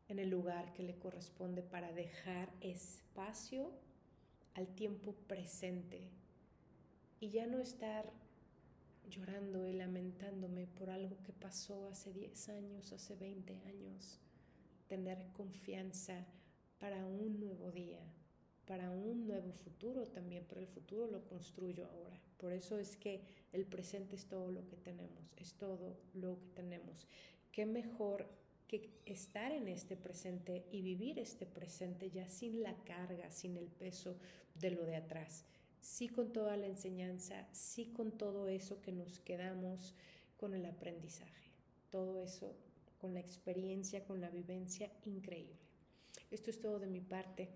en 0.08 0.18
el 0.18 0.28
lugar 0.28 0.72
que 0.72 0.82
le 0.82 0.98
corresponde 0.98 1.62
para 1.62 1.92
dejar 1.92 2.52
espacio 2.60 3.70
al 4.54 4.66
tiempo 4.74 5.14
presente 5.26 6.08
y 7.20 7.30
ya 7.30 7.46
no 7.46 7.60
estar 7.60 8.12
llorando 9.08 9.66
y 9.66 9.72
lamentándome 9.72 10.66
por 10.66 10.90
algo 10.90 11.16
que 11.22 11.32
pasó 11.32 11.88
hace 11.88 12.12
10 12.12 12.48
años, 12.50 12.92
hace 12.92 13.14
20 13.16 13.54
años 13.66 14.20
tener 14.88 15.28
confianza 15.32 16.26
para 16.78 17.06
un 17.06 17.38
nuevo 17.38 17.70
día, 17.70 18.00
para 18.66 18.90
un 18.90 19.26
nuevo 19.26 19.52
futuro 19.52 20.06
también, 20.06 20.44
pero 20.48 20.60
el 20.60 20.66
futuro 20.66 21.06
lo 21.06 21.24
construyo 21.26 21.86
ahora. 21.86 22.20
Por 22.38 22.52
eso 22.52 22.78
es 22.78 22.96
que 22.96 23.22
el 23.52 23.66
presente 23.66 24.16
es 24.16 24.26
todo 24.26 24.50
lo 24.50 24.66
que 24.66 24.76
tenemos, 24.76 25.32
es 25.36 25.54
todo 25.54 25.96
lo 26.14 26.38
que 26.38 26.48
tenemos. 26.48 27.06
¿Qué 27.52 27.66
mejor 27.66 28.28
que 28.68 28.90
estar 29.06 29.50
en 29.50 29.66
este 29.66 29.96
presente 29.96 30.64
y 30.70 30.82
vivir 30.82 31.18
este 31.18 31.46
presente 31.46 32.10
ya 32.10 32.28
sin 32.28 32.62
la 32.62 32.76
carga, 32.84 33.30
sin 33.30 33.56
el 33.56 33.66
peso 33.66 34.16
de 34.54 34.70
lo 34.70 34.84
de 34.84 34.96
atrás? 34.96 35.44
Sí 35.80 36.08
con 36.08 36.32
toda 36.32 36.56
la 36.56 36.66
enseñanza, 36.66 37.48
sí 37.52 37.86
con 37.86 38.12
todo 38.12 38.48
eso 38.48 38.80
que 38.82 38.92
nos 38.92 39.18
quedamos 39.20 39.94
con 40.36 40.54
el 40.54 40.66
aprendizaje. 40.66 41.50
Todo 41.90 42.22
eso 42.22 42.54
con 43.00 43.14
la 43.14 43.20
experiencia, 43.20 44.04
con 44.04 44.20
la 44.20 44.30
vivencia 44.30 44.92
increíble. 45.06 45.58
Esto 46.30 46.50
es 46.50 46.60
todo 46.60 46.78
de 46.78 46.86
mi 46.86 47.00
parte. 47.00 47.48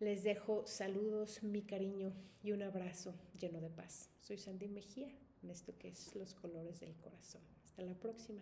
Les 0.00 0.22
dejo 0.22 0.66
saludos, 0.66 1.42
mi 1.42 1.60
cariño 1.60 2.14
y 2.42 2.52
un 2.52 2.62
abrazo 2.62 3.12
lleno 3.38 3.60
de 3.60 3.68
paz. 3.68 4.08
Soy 4.22 4.38
Sandy 4.38 4.66
Mejía 4.66 5.10
en 5.42 5.50
esto 5.50 5.76
que 5.76 5.88
es 5.88 6.16
los 6.16 6.34
colores 6.34 6.80
del 6.80 6.96
corazón. 6.96 7.42
Hasta 7.66 7.82
la 7.82 7.92
próxima. 7.92 8.40